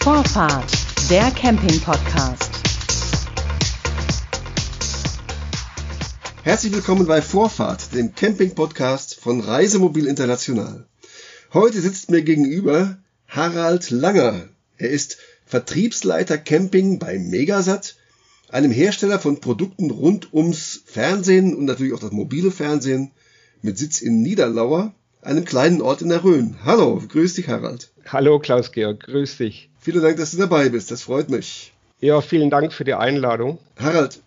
Vorfahrt, 0.00 0.72
der 1.10 1.30
Camping-Podcast. 1.30 2.57
Herzlich 6.48 6.72
willkommen 6.72 7.06
bei 7.06 7.20
Vorfahrt, 7.20 7.94
dem 7.94 8.14
Camping-Podcast 8.14 9.16
von 9.16 9.40
Reisemobil 9.40 10.06
International. 10.06 10.86
Heute 11.52 11.78
sitzt 11.78 12.10
mir 12.10 12.22
gegenüber 12.22 12.96
Harald 13.26 13.90
Langer. 13.90 14.48
Er 14.78 14.88
ist 14.88 15.18
Vertriebsleiter 15.44 16.38
Camping 16.38 16.98
bei 16.98 17.18
Megasat, 17.18 17.96
einem 18.48 18.70
Hersteller 18.70 19.18
von 19.18 19.42
Produkten 19.42 19.90
rund 19.90 20.32
ums 20.32 20.84
Fernsehen 20.86 21.54
und 21.54 21.66
natürlich 21.66 21.92
auch 21.92 22.00
das 22.00 22.12
mobile 22.12 22.50
Fernsehen 22.50 23.10
mit 23.60 23.76
Sitz 23.76 24.00
in 24.00 24.22
Niederlauer, 24.22 24.94
einem 25.20 25.44
kleinen 25.44 25.82
Ort 25.82 26.00
in 26.00 26.08
der 26.08 26.24
Rhön. 26.24 26.56
Hallo, 26.64 27.02
grüß 27.06 27.34
dich 27.34 27.48
Harald. 27.48 27.90
Hallo 28.06 28.38
Klaus-Georg, 28.38 29.00
grüß 29.00 29.36
dich. 29.36 29.68
Vielen 29.78 30.00
Dank, 30.00 30.16
dass 30.16 30.30
du 30.30 30.38
dabei 30.38 30.70
bist, 30.70 30.90
das 30.90 31.02
freut 31.02 31.28
mich. 31.28 31.74
Ja, 32.00 32.22
vielen 32.22 32.48
Dank 32.48 32.72
für 32.72 32.84
die 32.84 32.94
Einladung. 32.94 33.58
Harald, 33.76 34.22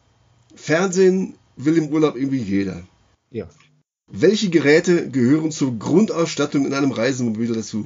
Fernsehen 0.53 1.33
will 1.55 1.77
im 1.77 1.89
Urlaub 1.89 2.15
irgendwie 2.15 2.41
jeder. 2.41 2.83
Ja. 3.31 3.47
Welche 4.07 4.49
Geräte 4.49 5.09
gehören 5.09 5.51
zur 5.51 5.77
Grundausstattung 5.77 6.65
in 6.65 6.73
einem 6.73 6.91
Reisemobil 6.91 7.53
dazu? 7.53 7.85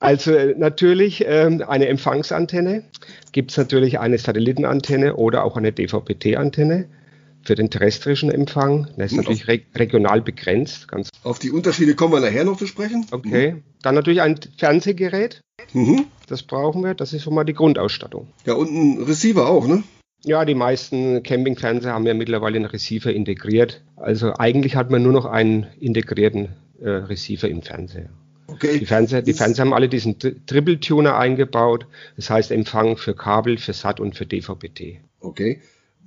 Also 0.00 0.32
äh, 0.32 0.54
natürlich 0.56 1.24
ähm, 1.26 1.62
eine 1.66 1.88
Empfangsantenne, 1.88 2.84
gibt 3.32 3.50
es 3.50 3.56
natürlich 3.56 3.98
eine 3.98 4.18
Satellitenantenne 4.18 5.16
oder 5.16 5.44
auch 5.44 5.56
eine 5.56 5.72
DVB-T-Antenne 5.72 6.88
für 7.42 7.54
den 7.54 7.70
terrestrischen 7.70 8.30
Empfang. 8.30 8.88
Das 8.96 9.12
ist 9.12 9.18
natürlich 9.18 9.48
re 9.48 9.60
regional 9.74 10.22
begrenzt. 10.22 10.88
Ganz 10.88 11.10
Auf 11.22 11.38
die 11.38 11.50
Unterschiede 11.50 11.94
kommen 11.94 12.14
wir 12.14 12.20
nachher 12.20 12.44
noch 12.44 12.56
zu 12.56 12.66
sprechen. 12.66 13.06
okay. 13.10 13.56
Dann 13.82 13.94
natürlich 13.94 14.22
ein 14.22 14.38
Fernsehgerät. 14.56 15.40
Mhm. 15.72 16.06
Das 16.26 16.42
brauchen 16.42 16.82
wir. 16.82 16.94
Das 16.94 17.12
ist 17.12 17.22
schon 17.22 17.34
mal 17.34 17.44
die 17.44 17.52
Grundausstattung. 17.52 18.28
Ja, 18.46 18.54
und 18.54 18.70
ein 18.70 19.02
Receiver 19.02 19.46
auch, 19.46 19.66
ne? 19.66 19.82
Ja, 20.24 20.44
die 20.44 20.54
meisten 20.54 21.22
Campingfernseher 21.22 21.92
haben 21.92 22.06
ja 22.06 22.14
mittlerweile 22.14 22.56
einen 22.56 22.64
Receiver 22.64 23.12
integriert. 23.12 23.82
Also 23.96 24.32
eigentlich 24.34 24.74
hat 24.74 24.90
man 24.90 25.02
nur 25.02 25.12
noch 25.12 25.26
einen 25.26 25.66
integrierten 25.78 26.48
äh, 26.80 26.88
Receiver 26.88 27.48
im 27.48 27.62
Fernseher. 27.62 28.08
Okay. 28.46 28.78
Die 28.78 28.86
Fernseher, 28.86 29.22
die 29.22 29.32
Fernseher 29.34 29.64
haben 29.64 29.74
alle 29.74 29.88
diesen 29.88 30.18
Tri- 30.18 30.36
Triple-Tuner 30.46 31.16
eingebaut. 31.16 31.86
Das 32.16 32.30
heißt 32.30 32.50
Empfang 32.50 32.96
für 32.96 33.14
Kabel, 33.14 33.58
für 33.58 33.72
SAT 33.72 34.00
und 34.00 34.16
für 34.16 34.26
DVB-T. 34.26 35.00
Okay. 35.20 35.60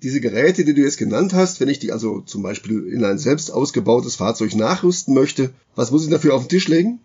Diese 0.03 0.21
Geräte, 0.21 0.63
die 0.63 0.73
du 0.73 0.81
jetzt 0.81 0.97
genannt 0.97 1.33
hast, 1.33 1.59
wenn 1.59 1.69
ich 1.69 1.79
die 1.79 1.91
also 1.91 2.21
zum 2.21 2.43
Beispiel 2.43 2.87
in 2.87 3.03
ein 3.03 3.17
selbst 3.17 3.51
ausgebautes 3.51 4.15
Fahrzeug 4.15 4.55
nachrüsten 4.55 5.13
möchte, 5.13 5.51
was 5.75 5.91
muss 5.91 6.05
ich 6.05 6.11
dafür 6.11 6.35
auf 6.35 6.43
den 6.43 6.49
Tisch 6.49 6.67
legen? 6.67 6.99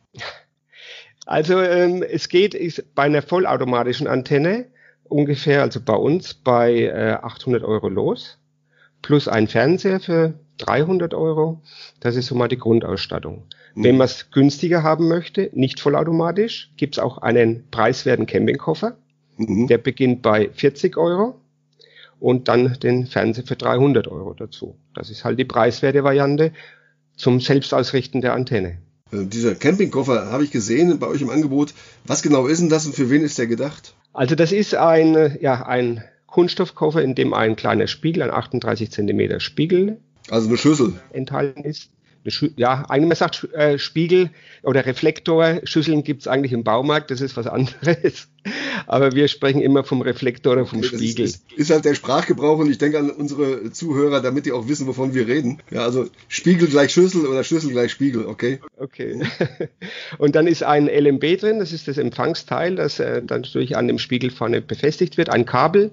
Also 1.24 1.58
ähm, 1.60 2.02
es 2.02 2.28
geht 2.28 2.54
ist 2.54 2.94
bei 2.94 3.04
einer 3.04 3.22
vollautomatischen 3.22 4.06
Antenne 4.06 4.66
ungefähr, 5.12 5.62
also 5.62 5.80
bei 5.80 5.94
uns, 5.94 6.34
bei 6.34 6.84
äh, 6.84 7.18
800 7.22 7.62
Euro 7.62 7.88
los, 7.88 8.38
plus 9.02 9.28
ein 9.28 9.48
Fernseher 9.48 10.00
für 10.00 10.34
300 10.58 11.14
Euro. 11.14 11.60
Das 12.00 12.16
ist 12.16 12.26
so 12.26 12.34
mal 12.34 12.48
die 12.48 12.58
Grundausstattung. 12.58 13.44
Mhm. 13.74 13.84
Wenn 13.84 13.96
man 13.96 14.06
es 14.06 14.30
günstiger 14.30 14.82
haben 14.82 15.08
möchte, 15.08 15.50
nicht 15.52 15.80
vollautomatisch, 15.80 16.72
gibt 16.76 16.96
es 16.96 16.98
auch 17.02 17.18
einen 17.18 17.68
preiswerten 17.70 18.26
Campingkoffer. 18.26 18.96
Mhm. 19.36 19.66
Der 19.66 19.78
beginnt 19.78 20.22
bei 20.22 20.50
40 20.52 20.96
Euro 20.96 21.40
und 22.20 22.48
dann 22.48 22.74
den 22.80 23.06
Fernseher 23.06 23.44
für 23.44 23.56
300 23.56 24.08
Euro 24.08 24.34
dazu. 24.34 24.76
Das 24.94 25.10
ist 25.10 25.24
halt 25.24 25.38
die 25.38 25.44
preiswerte 25.44 26.04
Variante 26.04 26.52
zum 27.16 27.40
Selbstausrichten 27.40 28.20
der 28.20 28.34
Antenne. 28.34 28.78
Äh, 29.10 29.26
Dieser 29.26 29.54
Campingkoffer 29.54 30.30
habe 30.30 30.44
ich 30.44 30.50
gesehen 30.50 30.98
bei 30.98 31.06
euch 31.08 31.20
im 31.22 31.30
Angebot. 31.30 31.74
Was 32.04 32.22
genau 32.22 32.46
ist 32.46 32.60
denn 32.60 32.68
das 32.68 32.86
und 32.86 32.94
für 32.94 33.10
wen 33.10 33.22
ist 33.22 33.38
der 33.38 33.46
gedacht? 33.46 33.94
Also 34.12 34.34
das 34.34 34.52
ist 34.52 34.74
ein, 34.74 35.38
ja, 35.40 35.66
ein 35.66 36.04
Kunststoffkoffer, 36.26 37.02
in 37.02 37.14
dem 37.14 37.34
ein 37.34 37.56
kleiner 37.56 37.86
Spiegel, 37.86 38.22
ein 38.22 38.30
38 38.30 38.90
Zentimeter 38.90 39.40
Spiegel 39.40 39.98
Also 40.30 40.48
eine 40.48 40.56
Schüssel. 40.56 40.94
enthalten 41.12 41.64
ist. 41.64 41.90
Eine 42.24 42.52
Ja, 42.56 42.84
eigentlich 42.88 43.08
man 43.08 43.16
sagt 43.16 43.52
äh, 43.52 43.78
Spiegel 43.78 44.30
oder 44.62 44.86
Reflektor. 44.86 45.60
Schüsseln 45.64 46.04
gibt's 46.04 46.28
eigentlich 46.28 46.52
im 46.52 46.62
Baumarkt, 46.62 47.10
das 47.10 47.20
ist 47.20 47.36
was 47.36 47.46
anderes. 47.46 48.28
Aber 48.86 49.12
wir 49.12 49.28
sprechen 49.28 49.60
immer 49.60 49.84
vom 49.84 50.02
Reflektor 50.02 50.54
oder 50.54 50.66
vom 50.66 50.80
ist, 50.80 50.88
Spiegel. 50.88 51.24
ist, 51.24 51.44
ist 51.56 51.70
halt 51.70 51.84
der 51.84 51.94
Sprachgebrauch 51.94 52.58
und 52.58 52.70
ich 52.70 52.78
denke 52.78 52.98
an 52.98 53.10
unsere 53.10 53.70
Zuhörer, 53.72 54.20
damit 54.20 54.46
die 54.46 54.52
auch 54.52 54.68
wissen, 54.68 54.86
wovon 54.86 55.14
wir 55.14 55.26
reden. 55.26 55.60
Ja, 55.70 55.82
also 55.84 56.06
Spiegel 56.28 56.68
gleich 56.68 56.92
Schüssel 56.92 57.26
oder 57.26 57.44
Schüssel 57.44 57.70
gleich 57.70 57.92
Spiegel, 57.92 58.26
okay? 58.26 58.60
Okay. 58.76 59.22
Und 60.18 60.34
dann 60.34 60.46
ist 60.46 60.62
ein 60.62 60.86
LMB 60.86 61.40
drin, 61.40 61.58
das 61.58 61.72
ist 61.72 61.88
das 61.88 61.98
Empfangsteil, 61.98 62.76
das 62.76 62.98
äh, 62.98 63.22
dann 63.22 63.42
natürlich 63.42 63.76
an 63.76 63.88
dem 63.88 63.98
Spiegel 63.98 64.30
vorne 64.30 64.60
befestigt 64.60 65.16
wird, 65.16 65.30
ein 65.30 65.46
Kabel. 65.46 65.92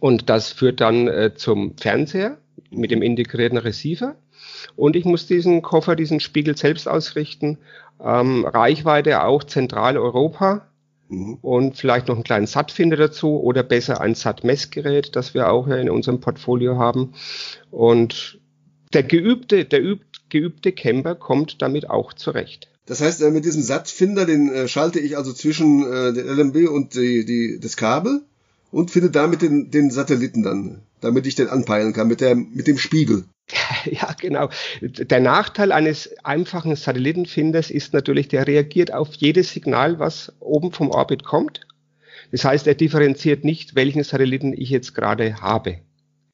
Und 0.00 0.28
das 0.28 0.52
führt 0.52 0.80
dann 0.80 1.08
äh, 1.08 1.34
zum 1.34 1.76
Fernseher 1.78 2.38
mit 2.70 2.90
dem 2.90 3.02
integrierten 3.02 3.58
Receiver. 3.58 4.16
Und 4.74 4.96
ich 4.96 5.04
muss 5.04 5.26
diesen 5.26 5.62
Koffer, 5.62 5.96
diesen 5.96 6.20
Spiegel 6.20 6.56
selbst 6.56 6.88
ausrichten. 6.88 7.58
Ähm, 8.02 8.44
Reichweite 8.44 9.24
auch 9.24 9.44
Zentraleuropa 9.44 10.66
Mhm. 11.08 11.38
und 11.40 11.76
vielleicht 11.76 12.08
noch 12.08 12.16
einen 12.16 12.24
kleinen 12.24 12.46
SAT-Finder 12.46 12.96
dazu 12.96 13.40
oder 13.40 13.62
besser 13.62 14.00
ein 14.00 14.14
SAT-Messgerät, 14.14 15.14
das 15.14 15.34
wir 15.34 15.50
auch 15.50 15.66
hier 15.66 15.78
in 15.78 15.90
unserem 15.90 16.20
Portfolio 16.20 16.78
haben. 16.78 17.14
Und 17.70 18.40
der 18.92 19.02
geübte, 19.02 19.64
der 19.64 19.82
übt, 19.82 20.06
geübte 20.28 20.72
Camper 20.72 21.14
kommt 21.14 21.62
damit 21.62 21.88
auch 21.88 22.12
zurecht. 22.12 22.68
Das 22.86 23.00
heißt, 23.00 23.20
äh, 23.22 23.30
mit 23.30 23.44
diesem 23.44 23.62
Sattfinder, 23.62 24.24
den 24.26 24.48
äh, 24.48 24.68
schalte 24.68 25.00
ich 25.00 25.16
also 25.16 25.32
zwischen 25.32 25.82
äh, 25.82 26.12
den 26.12 26.26
LMB 26.26 26.68
und 26.70 26.94
die, 26.94 27.24
die, 27.24 27.58
das 27.60 27.76
Kabel 27.76 28.22
und 28.76 28.90
finde 28.90 29.10
damit 29.10 29.40
den, 29.40 29.70
den 29.70 29.90
Satelliten 29.90 30.42
dann, 30.42 30.82
damit 31.00 31.26
ich 31.26 31.34
den 31.34 31.48
anpeilen 31.48 31.94
kann 31.94 32.08
mit, 32.08 32.20
der, 32.20 32.34
mit 32.34 32.66
dem 32.66 32.76
Spiegel. 32.76 33.24
Ja, 33.86 34.14
genau. 34.20 34.50
Der 34.82 35.20
Nachteil 35.20 35.70
eines 35.70 36.10
einfachen 36.24 36.74
Satellitenfinders 36.74 37.70
ist 37.70 37.94
natürlich, 37.94 38.26
der 38.26 38.46
reagiert 38.48 38.92
auf 38.92 39.14
jedes 39.14 39.52
Signal, 39.52 40.00
was 40.00 40.32
oben 40.40 40.72
vom 40.72 40.90
Orbit 40.90 41.22
kommt. 41.24 41.60
Das 42.32 42.44
heißt, 42.44 42.66
er 42.66 42.74
differenziert 42.74 43.44
nicht, 43.44 43.76
welchen 43.76 44.02
Satelliten 44.02 44.52
ich 44.52 44.70
jetzt 44.70 44.94
gerade 44.94 45.40
habe. 45.40 45.78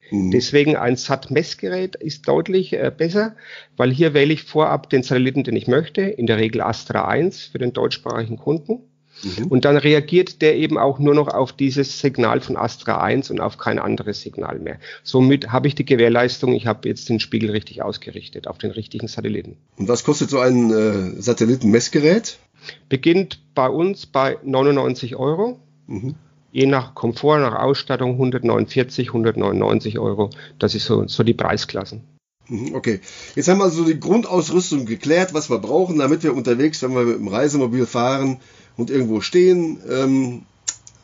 Mhm. 0.09 0.31
Deswegen 0.31 0.75
ein 0.75 0.95
SAT-Messgerät 0.95 1.95
ist 1.95 2.27
deutlich 2.27 2.73
äh, 2.73 2.91
besser, 2.95 3.35
weil 3.77 3.91
hier 3.91 4.15
wähle 4.15 4.33
ich 4.33 4.43
vorab 4.43 4.89
den 4.89 5.03
Satelliten, 5.03 5.43
den 5.43 5.55
ich 5.55 5.67
möchte, 5.67 6.01
in 6.01 6.25
der 6.25 6.37
Regel 6.37 6.61
Astra 6.61 7.07
1 7.07 7.45
für 7.45 7.59
den 7.59 7.73
deutschsprachigen 7.73 8.37
Kunden. 8.37 8.81
Mhm. 9.21 9.47
Und 9.47 9.65
dann 9.65 9.77
reagiert 9.77 10.41
der 10.41 10.55
eben 10.55 10.77
auch 10.77 10.99
nur 10.99 11.13
noch 11.13 11.27
auf 11.27 11.53
dieses 11.53 11.99
Signal 11.99 12.41
von 12.41 12.57
Astra 12.57 13.01
1 13.01 13.29
und 13.31 13.39
auf 13.39 13.57
kein 13.57 13.79
anderes 13.79 14.21
Signal 14.21 14.59
mehr. 14.59 14.79
Somit 15.03 15.51
habe 15.51 15.67
ich 15.67 15.75
die 15.75 15.85
Gewährleistung, 15.85 16.53
ich 16.53 16.67
habe 16.67 16.87
jetzt 16.89 17.09
den 17.09 17.19
Spiegel 17.19 17.51
richtig 17.51 17.81
ausgerichtet 17.81 18.47
auf 18.47 18.57
den 18.57 18.71
richtigen 18.71 19.07
Satelliten. 19.07 19.57
Und 19.77 19.87
was 19.87 20.03
kostet 20.03 20.29
so 20.29 20.39
ein 20.39 20.71
äh, 20.71 21.21
Satellitenmessgerät? 21.21 22.37
Beginnt 22.89 23.39
bei 23.55 23.69
uns 23.69 24.05
bei 24.05 24.37
99 24.43 25.15
Euro. 25.15 25.59
Mhm. 25.87 26.15
Je 26.51 26.67
nach 26.67 26.93
Komfort, 26.93 27.39
nach 27.39 27.55
Ausstattung 27.55 28.11
149, 28.11 29.07
199 29.07 29.97
Euro. 29.99 30.29
Das 30.59 30.75
ist 30.75 30.85
so, 30.85 31.07
so 31.07 31.23
die 31.23 31.33
Preisklassen. 31.33 32.03
Mhm, 32.47 32.75
Okay, 32.75 32.99
jetzt 33.35 33.47
haben 33.47 33.59
wir 33.59 33.63
also 33.63 33.85
die 33.85 33.99
Grundausrüstung 33.99 34.85
geklärt, 34.85 35.33
was 35.33 35.49
wir 35.49 35.59
brauchen, 35.59 35.97
damit 35.97 36.23
wir 36.23 36.35
unterwegs, 36.35 36.83
wenn 36.83 36.93
wir 36.93 37.03
mit 37.03 37.17
dem 37.17 37.27
Reisemobil 37.27 37.85
fahren 37.85 38.39
und 38.77 38.89
irgendwo 38.89 39.21
stehen, 39.21 39.77
ähm, 39.89 40.43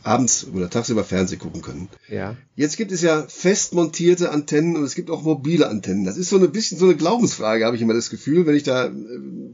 abends 0.04 0.48
oder 0.54 0.70
tagsüber 0.70 1.04
Fernsehen 1.04 1.40
gucken 1.40 1.62
können. 1.62 1.90
Ja. 2.08 2.36
Jetzt 2.56 2.78
gibt 2.78 2.92
es 2.92 3.02
ja 3.02 3.26
fest 3.28 3.74
montierte 3.74 4.32
Antennen 4.32 4.76
und 4.76 4.84
es 4.84 4.96
gibt 4.96 5.10
auch 5.10 5.24
mobile 5.24 5.68
Antennen. 5.68 6.06
Das 6.06 6.18
ist 6.18 6.30
so 6.30 6.38
ein 6.38 6.52
bisschen 6.52 6.78
so 6.78 6.86
eine 6.86 6.96
Glaubensfrage, 6.96 7.66
habe 7.66 7.76
ich 7.76 7.82
immer 7.82 7.94
das 7.94 8.10
Gefühl, 8.10 8.46
wenn 8.46 8.56
ich 8.56 8.64
da 8.64 8.88
äh, 8.88 8.92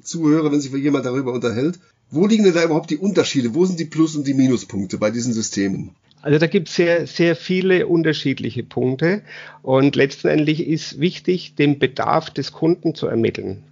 zuhöre, 0.02 0.52
wenn 0.52 0.62
sich 0.62 0.72
jemand 0.72 1.06
darüber 1.06 1.34
unterhält. 1.34 1.80
Wo 2.12 2.28
liegen 2.28 2.44
denn 2.44 2.54
da 2.54 2.64
überhaupt 2.64 2.92
die 2.92 2.98
Unterschiede? 2.98 3.56
Wo 3.56 3.66
sind 3.66 3.80
die 3.80 3.86
Plus- 3.86 4.16
und 4.16 4.28
die 4.28 4.36
Minuspunkte 4.36 4.98
bei 4.98 5.10
diesen 5.10 5.34
Systemen? 5.34 5.92
Also 6.22 6.40
da 6.40 6.48
gibt 6.48 6.70
es 6.70 6.76
sehr, 6.76 7.06
sehr 7.08 7.36
viele 7.36 7.88
unterschiedliche 7.88 8.64
Punkte 8.64 9.22
und 9.62 9.96
letztendlich 9.96 10.66
ist 10.68 11.00
wichtig, 11.00 11.56
den 11.56 11.78
Bedarf 11.78 12.32
des 12.32 12.52
Kunden 12.52 12.96
zu 12.96 13.08
ermitteln. 13.08 13.64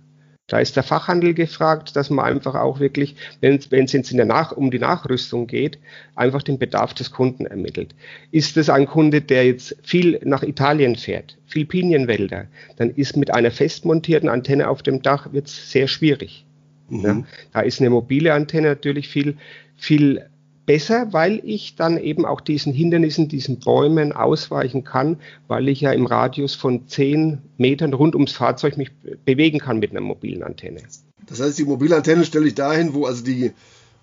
Da 0.53 0.59
ist 0.59 0.75
der 0.75 0.83
Fachhandel 0.83 1.33
gefragt, 1.33 1.95
dass 1.95 2.11
man 2.11 2.25
einfach 2.25 2.53
auch 2.53 2.79
wirklich, 2.79 3.15
wenn, 3.41 3.55
es 3.55 3.91
jetzt 3.91 4.11
in 4.11 4.17
der 4.17 4.27
Nach 4.27 4.51
um 4.51 4.69
die 4.69 4.77
Nachrüstung 4.77 5.47
geht, 5.47 5.79
einfach 6.13 6.43
den 6.43 6.59
Bedarf 6.59 6.93
des 6.93 7.09
Kunden 7.09 7.47
ermittelt. 7.47 7.95
Ist 8.29 8.55
es 8.57 8.69
ein 8.69 8.85
Kunde, 8.85 9.21
der 9.21 9.47
jetzt 9.47 9.75
viel 9.81 10.19
nach 10.23 10.43
Italien 10.43 10.95
fährt, 10.95 11.39
viel 11.47 11.65
Pinienwälder, 11.65 12.45
dann 12.75 12.91
ist 12.91 13.17
mit 13.17 13.33
einer 13.33 13.49
festmontierten 13.49 14.29
Antenne 14.29 14.67
auf 14.67 14.83
dem 14.83 15.01
Dach 15.01 15.33
wird's 15.33 15.71
sehr 15.71 15.87
schwierig. 15.87 16.45
Mhm. 16.87 17.03
Ja, 17.03 17.23
da 17.51 17.61
ist 17.61 17.79
eine 17.79 17.89
mobile 17.89 18.31
Antenne 18.31 18.67
natürlich 18.67 19.07
viel, 19.07 19.37
viel 19.75 20.23
besser, 20.65 21.07
weil 21.11 21.41
ich 21.43 21.75
dann 21.75 21.97
eben 21.97 22.25
auch 22.25 22.41
diesen 22.41 22.73
Hindernissen, 22.73 23.27
diesen 23.27 23.59
Bäumen 23.59 24.11
ausweichen 24.11 24.83
kann, 24.83 25.17
weil 25.47 25.67
ich 25.67 25.81
ja 25.81 25.91
im 25.91 26.05
Radius 26.05 26.55
von 26.55 26.87
zehn 26.87 27.39
Metern 27.57 27.93
rund 27.93 28.15
ums 28.15 28.33
Fahrzeug 28.33 28.77
mich 28.77 28.91
bewegen 29.25 29.59
kann 29.59 29.79
mit 29.79 29.91
einer 29.91 30.01
mobilen 30.01 30.43
Antenne. 30.43 30.81
Das 31.27 31.41
heißt, 31.41 31.57
die 31.57 31.65
mobile 31.65 31.95
Antenne 31.95 32.25
stelle 32.25 32.47
ich 32.47 32.55
dahin, 32.55 32.93
wo 32.93 33.05
also 33.05 33.23
die 33.23 33.51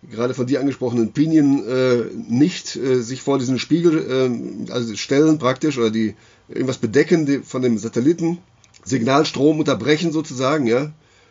gerade 0.09 0.35
von 0.35 0.47
dir 0.47 0.61
angesprochenen 0.61 1.13
Pinien 1.13 1.67
äh, 1.67 2.05
nicht 2.29 2.77
äh, 2.77 3.01
sich 3.03 3.21
vor 3.23 3.39
diesen 3.39 3.59
Spiegel 3.59 3.99
äh, 4.69 4.73
also 4.73 4.97
stellen 4.97 5.39
praktisch 5.39 5.77
oder 5.77 5.91
die 5.91 6.15
irgendwas 6.49 6.79
bedecken 6.79 7.27
die, 7.27 7.39
von 7.41 7.63
dem 7.63 7.77
Satelliten, 7.79 8.39
Signalstrom 8.85 9.59
unterbrechen 9.59 10.11
sozusagen, 10.11 10.67
ja. 10.67 10.91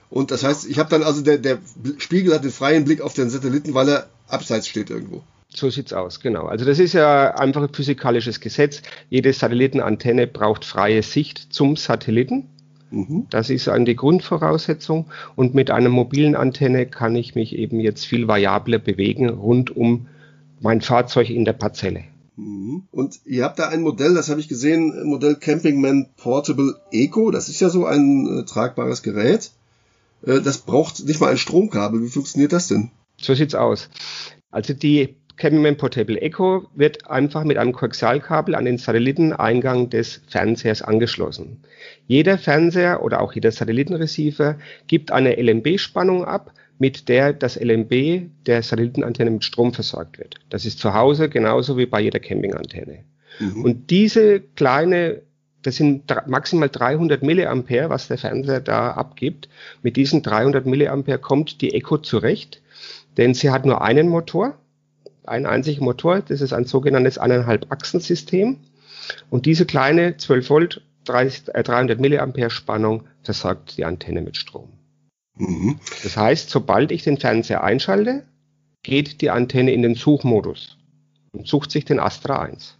Und 0.09 0.31
das 0.31 0.43
heißt, 0.43 0.67
ich 0.67 0.79
habe 0.79 0.89
dann 0.89 1.03
also 1.03 1.21
der, 1.21 1.37
der 1.37 1.59
Spiegel 1.97 2.33
hat 2.33 2.43
den 2.43 2.51
freien 2.51 2.85
Blick 2.85 3.01
auf 3.01 3.13
den 3.13 3.29
Satelliten, 3.29 3.73
weil 3.73 3.89
er 3.89 4.09
abseits 4.29 4.67
steht 4.67 4.89
irgendwo. 4.89 5.23
So 5.51 5.69
sieht's 5.69 5.93
aus, 5.93 6.19
genau. 6.19 6.45
Also 6.45 6.63
das 6.63 6.77
ist 6.77 6.93
ja 6.93 7.35
einfach 7.35 7.63
ein 7.63 7.73
physikalisches 7.73 8.39
Gesetz. 8.39 8.83
Jede 9.09 9.33
Satellitenantenne 9.33 10.27
braucht 10.27 10.63
freie 10.63 11.01
Sicht 11.01 11.51
zum 11.53 11.75
Satelliten. 11.75 12.47
Mhm. 12.91 13.27
Das 13.29 13.49
ist 13.49 13.67
eine 13.67 13.85
die 13.85 13.95
Grundvoraussetzung. 13.95 15.07
Und 15.35 15.55
mit 15.55 15.71
einer 15.71 15.89
mobilen 15.89 16.35
Antenne 16.35 16.85
kann 16.85 17.15
ich 17.15 17.33
mich 17.33 17.55
eben 17.55 17.79
jetzt 17.79 18.05
viel 18.05 18.27
variabler 18.27 18.77
bewegen 18.77 19.29
rund 19.29 19.75
um 19.75 20.07
mein 20.61 20.81
Fahrzeug 20.81 21.29
in 21.29 21.45
der 21.45 21.53
Parzelle. 21.53 22.03
Mhm. 22.35 22.83
Und 22.91 23.19
ihr 23.25 23.43
habt 23.43 23.57
da 23.57 23.69
ein 23.69 23.81
Modell, 23.81 24.13
das 24.13 24.29
habe 24.29 24.39
ich 24.39 24.47
gesehen, 24.47 25.07
Modell 25.07 25.35
Campingman 25.35 26.09
Portable 26.17 26.75
Eco. 26.91 27.31
Das 27.31 27.49
ist 27.49 27.59
ja 27.59 27.69
so 27.69 27.85
ein 27.85 28.39
äh, 28.39 28.45
tragbares 28.45 29.01
Gerät. 29.01 29.51
Äh, 30.23 30.41
das 30.41 30.59
braucht 30.59 31.03
nicht 31.05 31.19
mal 31.19 31.31
ein 31.31 31.37
Stromkabel. 31.37 32.03
Wie 32.03 32.09
funktioniert 32.09 32.53
das 32.53 32.67
denn? 32.67 32.91
So 33.21 33.33
sieht's 33.33 33.55
aus. 33.55 33.89
Also 34.51 34.73
die 34.73 35.15
Cameraman 35.37 35.77
Portable 35.77 36.19
Echo 36.21 36.67
wird 36.75 37.09
einfach 37.09 37.45
mit 37.45 37.57
einem 37.57 37.71
Koaxialkabel 37.71 38.55
an 38.55 38.65
den 38.65 38.77
Satelliteneingang 38.77 39.89
des 39.89 40.21
Fernsehers 40.27 40.81
angeschlossen. 40.81 41.63
Jeder 42.07 42.37
Fernseher 42.37 43.01
oder 43.03 43.21
auch 43.21 43.33
jeder 43.33 43.51
Satellitenreceiver 43.51 44.57
gibt 44.87 45.11
eine 45.11 45.41
LNB-Spannung 45.41 46.25
ab, 46.25 46.53
mit 46.77 47.07
der 47.07 47.33
das 47.33 47.57
LNB 47.57 48.29
der 48.45 48.63
Satellitenantenne 48.63 49.31
mit 49.31 49.43
Strom 49.45 49.73
versorgt 49.73 50.19
wird. 50.19 50.35
Das 50.49 50.65
ist 50.65 50.79
zu 50.79 50.93
Hause 50.93 51.29
genauso 51.29 51.77
wie 51.77 51.85
bei 51.85 52.01
jeder 52.01 52.19
Campingantenne. 52.19 53.05
Mhm. 53.39 53.63
Und 53.63 53.89
diese 53.89 54.41
kleine 54.41 55.21
das 55.61 55.75
sind 55.75 56.05
maximal 56.27 56.69
300 56.69 57.21
Milliampere, 57.21 57.89
was 57.89 58.07
der 58.07 58.17
Fernseher 58.17 58.61
da 58.61 58.91
abgibt. 58.91 59.49
Mit 59.81 59.97
diesen 59.97 60.23
300 60.23 60.65
Milliampere 60.65 61.19
kommt 61.19 61.61
die 61.61 61.73
Echo 61.73 61.97
zurecht, 61.97 62.61
denn 63.17 63.33
sie 63.33 63.49
hat 63.49 63.65
nur 63.65 63.81
einen 63.81 64.09
Motor, 64.09 64.57
einen 65.25 65.45
einzigen 65.45 65.85
Motor. 65.85 66.21
Das 66.21 66.41
ist 66.41 66.53
ein 66.53 66.65
sogenanntes 66.65 67.17
eineinhalb 67.17 67.71
Achsensystem. 67.71 68.57
Und 69.29 69.45
diese 69.45 69.65
kleine 69.65 70.17
12 70.17 70.49
Volt 70.49 70.81
30, 71.05 71.55
äh, 71.55 71.63
300 71.63 71.99
Milliampere 71.99 72.49
Spannung 72.49 73.07
versorgt 73.23 73.77
die 73.77 73.85
Antenne 73.85 74.21
mit 74.21 74.37
Strom. 74.37 74.69
Mhm. 75.35 75.79
Das 76.03 76.17
heißt, 76.17 76.49
sobald 76.49 76.91
ich 76.91 77.03
den 77.03 77.17
Fernseher 77.17 77.63
einschalte, 77.63 78.25
geht 78.83 79.21
die 79.21 79.29
Antenne 79.29 79.73
in 79.73 79.81
den 79.81 79.95
Suchmodus 79.95 80.77
und 81.31 81.47
sucht 81.47 81.71
sich 81.71 81.85
den 81.85 81.99
Astra 81.99 82.41
1. 82.41 82.77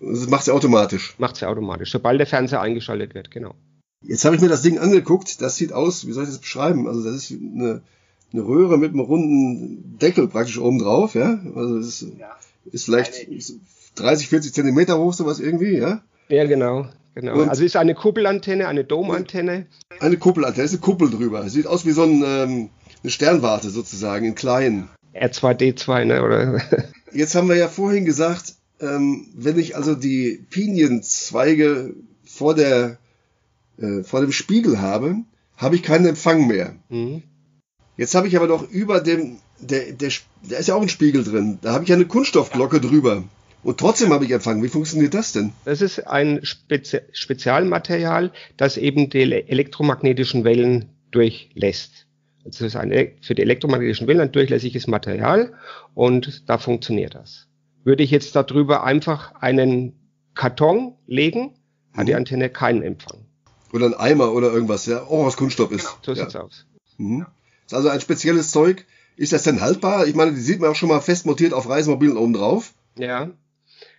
Das 0.00 0.28
macht 0.28 0.44
sie 0.44 0.52
automatisch. 0.52 1.14
Macht 1.18 1.36
sie 1.36 1.46
automatisch, 1.46 1.90
sobald 1.90 2.20
der 2.20 2.26
Fernseher 2.26 2.60
eingeschaltet 2.60 3.14
wird, 3.14 3.30
genau. 3.30 3.54
Jetzt 4.04 4.24
habe 4.24 4.36
ich 4.36 4.42
mir 4.42 4.48
das 4.48 4.62
Ding 4.62 4.78
angeguckt, 4.78 5.42
das 5.42 5.56
sieht 5.56 5.72
aus, 5.72 6.06
wie 6.06 6.12
soll 6.12 6.22
ich 6.24 6.30
das 6.30 6.38
beschreiben? 6.38 6.86
Also 6.86 7.02
das 7.02 7.14
ist 7.16 7.32
eine, 7.32 7.82
eine 8.32 8.42
Röhre 8.42 8.78
mit 8.78 8.92
einem 8.92 9.00
runden 9.00 9.98
Deckel 9.98 10.28
praktisch 10.28 10.58
oben 10.58 10.78
drauf, 10.78 11.14
ja? 11.14 11.40
Also 11.54 11.78
das 11.78 11.86
ist, 11.86 12.06
ja. 12.18 12.36
ist 12.70 12.84
vielleicht 12.84 13.26
30, 13.96 14.28
40 14.28 14.54
Zentimeter 14.54 14.98
hoch, 14.98 15.12
sowas 15.12 15.40
irgendwie, 15.40 15.78
ja? 15.78 16.02
Ja, 16.28 16.44
genau. 16.44 16.88
Genau. 17.14 17.40
Und 17.40 17.48
also 17.48 17.64
ist 17.64 17.76
eine 17.76 17.94
Kuppelantenne, 17.94 18.68
eine 18.68 18.84
Domantenne. 18.84 19.66
Eine 19.98 20.18
Kuppelantenne, 20.18 20.64
ist 20.64 20.72
eine 20.72 20.80
Kuppel 20.80 21.10
drüber. 21.10 21.48
Sieht 21.48 21.66
aus 21.66 21.84
wie 21.84 21.90
so 21.90 22.04
ein, 22.04 22.22
ähm, 22.24 22.68
eine 23.02 23.10
Sternwarte 23.10 23.70
sozusagen, 23.70 24.24
in 24.24 24.34
klein. 24.36 24.88
R2D2, 25.14 26.04
ne? 26.04 26.22
Oder? 26.22 26.60
Jetzt 27.12 27.34
haben 27.34 27.48
wir 27.48 27.56
ja 27.56 27.66
vorhin 27.66 28.04
gesagt, 28.04 28.54
ähm, 28.80 29.26
wenn 29.34 29.58
ich 29.58 29.74
also 29.74 29.96
die 29.96 30.44
Pinienzweige 30.50 31.94
vor 32.24 32.54
der 32.54 32.98
äh, 33.78 34.02
vor 34.04 34.20
dem 34.20 34.32
Spiegel 34.32 34.80
habe, 34.80 35.16
habe 35.56 35.76
ich 35.76 35.82
keinen 35.82 36.06
Empfang 36.06 36.46
mehr. 36.46 36.74
Mhm. 36.88 37.22
Jetzt 37.98 38.14
habe 38.14 38.28
ich 38.28 38.36
aber 38.36 38.46
doch 38.46 38.70
über 38.70 39.00
dem 39.00 39.38
der, 39.60 39.92
der, 39.92 40.10
der 40.42 40.58
ist 40.58 40.68
ja 40.68 40.74
auch 40.76 40.82
ein 40.82 40.88
Spiegel 40.88 41.24
drin. 41.24 41.58
Da 41.62 41.72
habe 41.72 41.82
ich 41.82 41.90
ja 41.90 41.96
eine 41.96 42.06
Kunststoffglocke 42.06 42.80
drüber. 42.80 43.24
Und 43.64 43.78
trotzdem 43.78 44.12
habe 44.12 44.24
ich 44.24 44.30
Empfang. 44.30 44.62
Wie 44.62 44.68
funktioniert 44.68 45.14
das 45.14 45.32
denn? 45.32 45.52
Das 45.64 45.82
ist 45.82 46.06
ein 46.06 46.40
Spezi 46.44 47.00
Spezialmaterial, 47.12 48.32
das 48.56 48.76
eben 48.76 49.10
die 49.10 49.20
elektromagnetischen 49.20 50.44
Wellen 50.44 50.90
durchlässt. 51.10 52.06
Also 52.44 52.66
es 52.66 52.74
ist 52.74 52.76
ein 52.76 52.92
für 53.20 53.34
die 53.34 53.42
elektromagnetischen 53.42 54.06
Wellen 54.06 54.20
ein 54.20 54.32
durchlässiges 54.32 54.86
Material 54.86 55.52
und 55.94 56.48
da 56.48 56.58
funktioniert 56.58 57.16
das. 57.16 57.48
Würde 57.82 58.04
ich 58.04 58.12
jetzt 58.12 58.36
darüber 58.36 58.84
einfach 58.84 59.34
einen 59.40 59.94
Karton 60.34 60.94
legen, 61.08 61.54
hat 61.94 62.06
die 62.06 62.12
mhm. 62.12 62.18
Antenne 62.18 62.48
keinen 62.48 62.82
Empfang. 62.82 63.26
Oder 63.72 63.86
ein 63.86 63.94
Eimer 63.94 64.32
oder 64.32 64.52
irgendwas, 64.52 64.86
ja, 64.86 65.04
oh, 65.08 65.26
was 65.26 65.36
Kunststoff 65.36 65.72
ist. 65.72 65.84
Genau, 65.84 65.98
so 66.02 66.14
sieht's 66.14 66.34
ja. 66.34 66.42
aus. 66.42 66.64
Mhm. 66.96 67.26
Ist 67.68 67.74
also 67.74 67.90
ein 67.90 68.00
spezielles 68.00 68.50
Zeug. 68.50 68.86
Ist 69.16 69.34
das 69.34 69.42
denn 69.42 69.60
haltbar? 69.60 70.06
Ich 70.06 70.14
meine, 70.14 70.32
die 70.32 70.40
sieht 70.40 70.58
man 70.58 70.70
auch 70.70 70.74
schon 70.74 70.88
mal 70.88 71.00
fest 71.00 71.26
montiert 71.26 71.52
auf 71.52 71.68
Reisemobilen 71.68 72.16
oben 72.16 72.32
drauf. 72.32 72.72
Ja. 72.98 73.30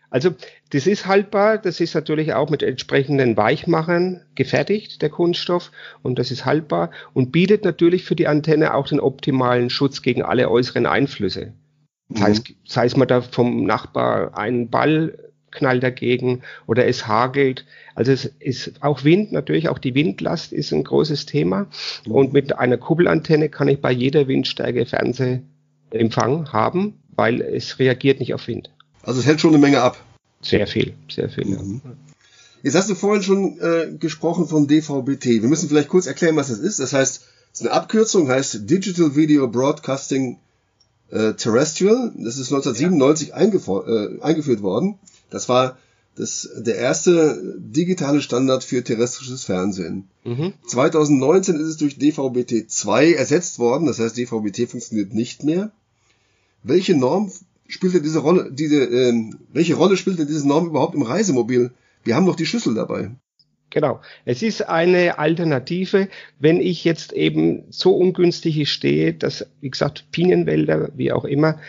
Also, 0.10 0.31
das 0.71 0.88
ist 0.88 1.06
haltbar. 1.06 1.60
Das 1.60 1.80
ist 1.80 1.94
natürlich 1.94 2.33
auch 2.33 2.50
mit 2.50 2.63
entsprechenden 2.63 3.38
Weichmachern 3.38 4.25
gefertigt, 4.33 5.04
der 5.04 5.12
Kunststoff. 5.12 5.71
Und 6.01 6.18
das 6.18 6.31
ist 6.31 6.45
haltbar 6.45 6.89
und 7.13 7.31
bietet 7.31 7.63
natürlich 7.63 8.06
für 8.06 8.16
die 8.16 8.27
Antenne 8.27 8.74
auch 8.74 8.88
den 8.88 9.00
optimalen 9.00 9.69
Schutz 9.69 10.01
gegen 10.01 10.24
alle 10.24 10.50
äußeren 10.50 10.88
Einflüsse. 10.88 11.54
Das 12.07 12.24
heißt, 12.24 12.50
mhm. 12.50 12.56
sei 12.65 12.86
es 12.88 12.98
mal 12.98 13.06
da 13.06 13.22
vom 13.22 13.65
Nachbar 13.65 14.36
einen 14.36 14.72
Ball 14.72 15.29
knallt 15.51 15.84
dagegen 15.84 16.42
oder 16.68 16.88
es 16.88 17.07
hagelt. 17.07 17.66
Also 17.96 18.12
es 18.12 18.25
ist 18.40 18.81
auch 18.81 19.04
Wind, 19.04 19.31
natürlich 19.31 19.69
auch 19.69 19.80
die 19.80 19.96
Windlast 19.96 20.54
ist 20.54 20.72
ein 20.72 20.84
großes 20.84 21.25
Thema. 21.25 21.68
Mhm. 22.06 22.12
Und 22.12 22.34
mit 22.34 22.58
einer 22.58 22.77
Kuppelantenne 22.77 23.50
kann 23.50 23.68
ich 23.68 23.82
bei 23.82 23.91
jeder 23.91 24.27
Windstärke 24.27 24.86
Fernsehempfang 24.86 26.51
haben, 26.51 27.00
weil 27.15 27.41
es 27.41 27.79
reagiert 27.79 28.20
nicht 28.20 28.34
auf 28.34 28.48
Wind. 28.48 28.70
Also 29.03 29.20
es 29.20 29.25
hält 29.25 29.41
schon 29.41 29.51
eine 29.51 29.60
Menge 29.60 29.82
ab. 29.82 29.98
Sehr 30.41 30.68
viel, 30.68 30.94
sehr 31.10 31.29
viel. 31.29 31.46
Mhm. 31.46 31.82
Ja. 31.84 31.91
Jetzt 32.62 32.75
hast 32.75 32.89
du 32.89 32.96
vorhin 32.96 33.24
schon 33.24 33.60
äh, 33.60 33.91
gesprochen 33.98 34.48
von 34.48 34.68
DVB-T. 34.68 35.41
Wir 35.41 35.50
müssen 35.50 35.70
vielleicht 35.70 35.88
kurz 35.88 36.08
erklären, 36.08 36.36
was 36.36 36.50
das 36.50 36.60
ist. 36.60 36.79
Das 36.79 36.91
heißt, 36.91 37.22
es 37.53 37.62
ist 37.62 37.65
eine 37.65 37.75
Abkürzung, 37.75 38.29
heißt 38.29 38.70
Digital 38.70 39.15
Video 39.15 39.48
Broadcasting 39.48 40.39
äh, 41.10 41.34
Terrestrial. 41.34 42.12
Das 42.18 42.38
ist 42.38 42.51
1997 42.51 43.29
ja. 43.29 43.38
äh, 43.38 44.22
eingeführt 44.22 44.62
worden. 44.62 45.00
Das 45.29 45.50
war 45.50 45.77
das, 46.15 46.50
der 46.55 46.75
erste 46.75 47.55
digitale 47.57 48.21
Standard 48.21 48.63
für 48.63 48.83
terrestrisches 48.83 49.45
Fernsehen. 49.45 50.09
Mhm. 50.25 50.53
2019 50.67 51.55
ist 51.55 51.67
es 51.67 51.77
durch 51.77 51.95
DVB-T2 51.98 53.13
ersetzt 53.13 53.59
worden. 53.59 53.86
Das 53.86 54.00
heißt, 54.00 54.17
DVB-T 54.17 54.67
funktioniert 54.67 55.13
nicht 55.13 55.43
mehr. 55.43 55.71
Welche 56.62 56.95
Norm 56.95 57.31
spielte 57.67 58.01
diese 58.01 58.19
Rolle, 58.19 58.51
diese, 58.51 58.83
äh, 58.83 59.13
welche 59.53 59.75
Rolle 59.75 59.95
spielte 59.95 60.25
diese 60.25 60.48
Norm 60.48 60.67
überhaupt 60.67 60.95
im 60.95 61.03
Reisemobil? 61.03 61.71
Wir 62.03 62.15
haben 62.15 62.25
doch 62.25 62.36
die 62.36 62.45
Schlüssel 62.45 62.74
dabei. 62.74 63.12
Genau. 63.69 64.01
Es 64.25 64.41
ist 64.41 64.67
eine 64.67 65.19
Alternative, 65.19 66.09
wenn 66.39 66.59
ich 66.59 66.83
jetzt 66.83 67.13
eben 67.13 67.63
so 67.69 67.95
ungünstig 67.95 68.69
stehe, 68.69 69.13
dass, 69.13 69.45
wie 69.62 69.69
gesagt, 69.69 70.05
Pinienwälder, 70.12 70.89
wie 70.95 71.12
auch 71.12 71.24
immer, 71.24 71.59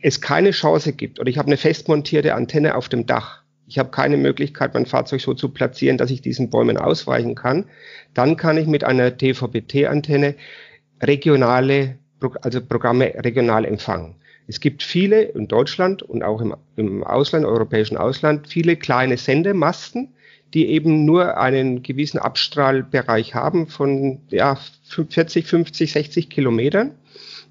es 0.00 0.20
keine 0.20 0.50
Chance 0.52 0.92
gibt 0.92 1.18
oder 1.20 1.28
ich 1.28 1.38
habe 1.38 1.48
eine 1.48 1.56
festmontierte 1.56 2.34
Antenne 2.34 2.74
auf 2.76 2.88
dem 2.88 3.06
Dach. 3.06 3.42
Ich 3.66 3.78
habe 3.78 3.90
keine 3.90 4.16
Möglichkeit, 4.16 4.72
mein 4.74 4.86
Fahrzeug 4.86 5.20
so 5.20 5.34
zu 5.34 5.50
platzieren, 5.50 5.98
dass 5.98 6.10
ich 6.10 6.22
diesen 6.22 6.48
Bäumen 6.48 6.78
ausweichen 6.78 7.34
kann. 7.34 7.66
Dann 8.14 8.36
kann 8.36 8.56
ich 8.56 8.66
mit 8.66 8.82
einer 8.84 9.10
DVB-T-Antenne 9.10 10.34
regionale, 11.02 11.98
also 12.40 12.60
Programme 12.62 13.12
regional 13.16 13.64
empfangen. 13.64 14.14
Es 14.46 14.60
gibt 14.60 14.82
viele 14.82 15.22
in 15.22 15.46
Deutschland 15.46 16.02
und 16.02 16.22
auch 16.22 16.40
im, 16.40 16.56
im 16.76 17.04
Ausland, 17.04 17.44
europäischen 17.44 17.98
Ausland, 17.98 18.48
viele 18.48 18.76
kleine 18.76 19.18
Sendemasten, 19.18 20.14
die 20.54 20.68
eben 20.68 21.04
nur 21.04 21.36
einen 21.36 21.82
gewissen 21.82 22.18
Abstrahlbereich 22.18 23.34
haben 23.34 23.66
von 23.66 24.22
ja, 24.30 24.58
40, 24.84 25.46
50, 25.46 25.92
60 25.92 26.30
Kilometern, 26.30 26.92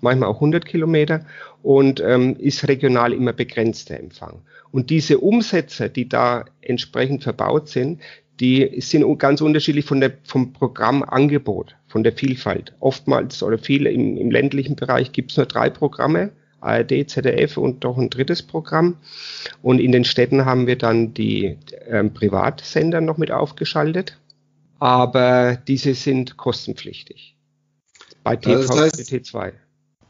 manchmal 0.02 0.30
auch 0.30 0.36
100 0.36 0.66
Kilometer 0.66 1.26
und 1.64 2.00
ähm, 2.00 2.36
ist 2.38 2.68
regional 2.68 3.14
immer 3.14 3.34
begrenzter 3.34 4.00
Empfang. 4.00 4.42
Und 4.72 4.90
diese 4.90 5.20
Umsätze, 5.20 5.90
die 5.90 6.08
da 6.10 6.46
entsprechend 6.62 7.24
verbaut 7.24 7.70
sind, 7.70 8.02
die 8.40 8.80
sind 8.82 9.18
ganz 9.18 9.42
unterschiedlich 9.42 9.86
von 9.86 10.00
der, 10.00 10.14
vom 10.24 10.54
Programmangebot, 10.54 11.76
von 11.88 12.04
der 12.04 12.14
Vielfalt. 12.14 12.74
Oftmals 12.80 13.42
oder 13.42 13.58
viel 13.58 13.88
im, 13.88 14.18
im 14.18 14.30
ländlichen 14.30 14.76
Bereich 14.76 15.12
gibt 15.12 15.32
es 15.32 15.38
nur 15.38 15.48
drei 15.48 15.70
Programme, 15.70 16.32
ARD, 16.62 17.10
ZDF 17.10 17.58
und 17.58 17.84
doch 17.84 17.98
ein 17.98 18.10
drittes 18.10 18.44
Programm. 18.44 18.98
Und 19.62 19.80
in 19.80 19.92
den 19.92 20.04
Städten 20.04 20.46
haben 20.46 20.68
wir 20.68 20.78
dann 20.78 21.14
die 21.14 21.58
ähm, 21.88 22.14
Privatsender 22.14 23.02
noch 23.02 23.18
mit 23.18 23.32
aufgeschaltet, 23.32 24.20
aber 24.80 25.58
diese 25.68 25.96
sind 25.96 26.38
kostenpflichtig. 26.38 27.36
Bei 28.24 28.36
TV 28.36 28.58
also 28.58 28.74
das 28.74 28.82
heißt, 28.82 29.12
T2. 29.12 29.54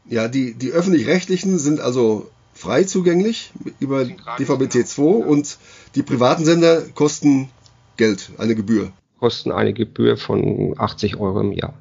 Ja, 0.08 0.28
die, 0.28 0.54
die 0.54 0.72
öffentlich-rechtlichen 0.72 1.58
sind 1.58 1.80
also 1.80 2.30
frei 2.54 2.84
zugänglich 2.84 3.52
über 3.78 4.02
DVB-T2 4.02 5.00
und 5.00 5.58
die 5.94 6.02
privaten 6.02 6.44
Sender 6.44 6.82
kosten 6.94 7.50
Geld, 7.96 8.30
eine 8.38 8.54
Gebühr. 8.54 8.92
Kosten 9.18 9.52
eine 9.52 9.72
Gebühr 9.72 10.16
von 10.16 10.74
80 10.78 11.16
Euro 11.16 11.40
im 11.40 11.52
Jahr. 11.52 11.74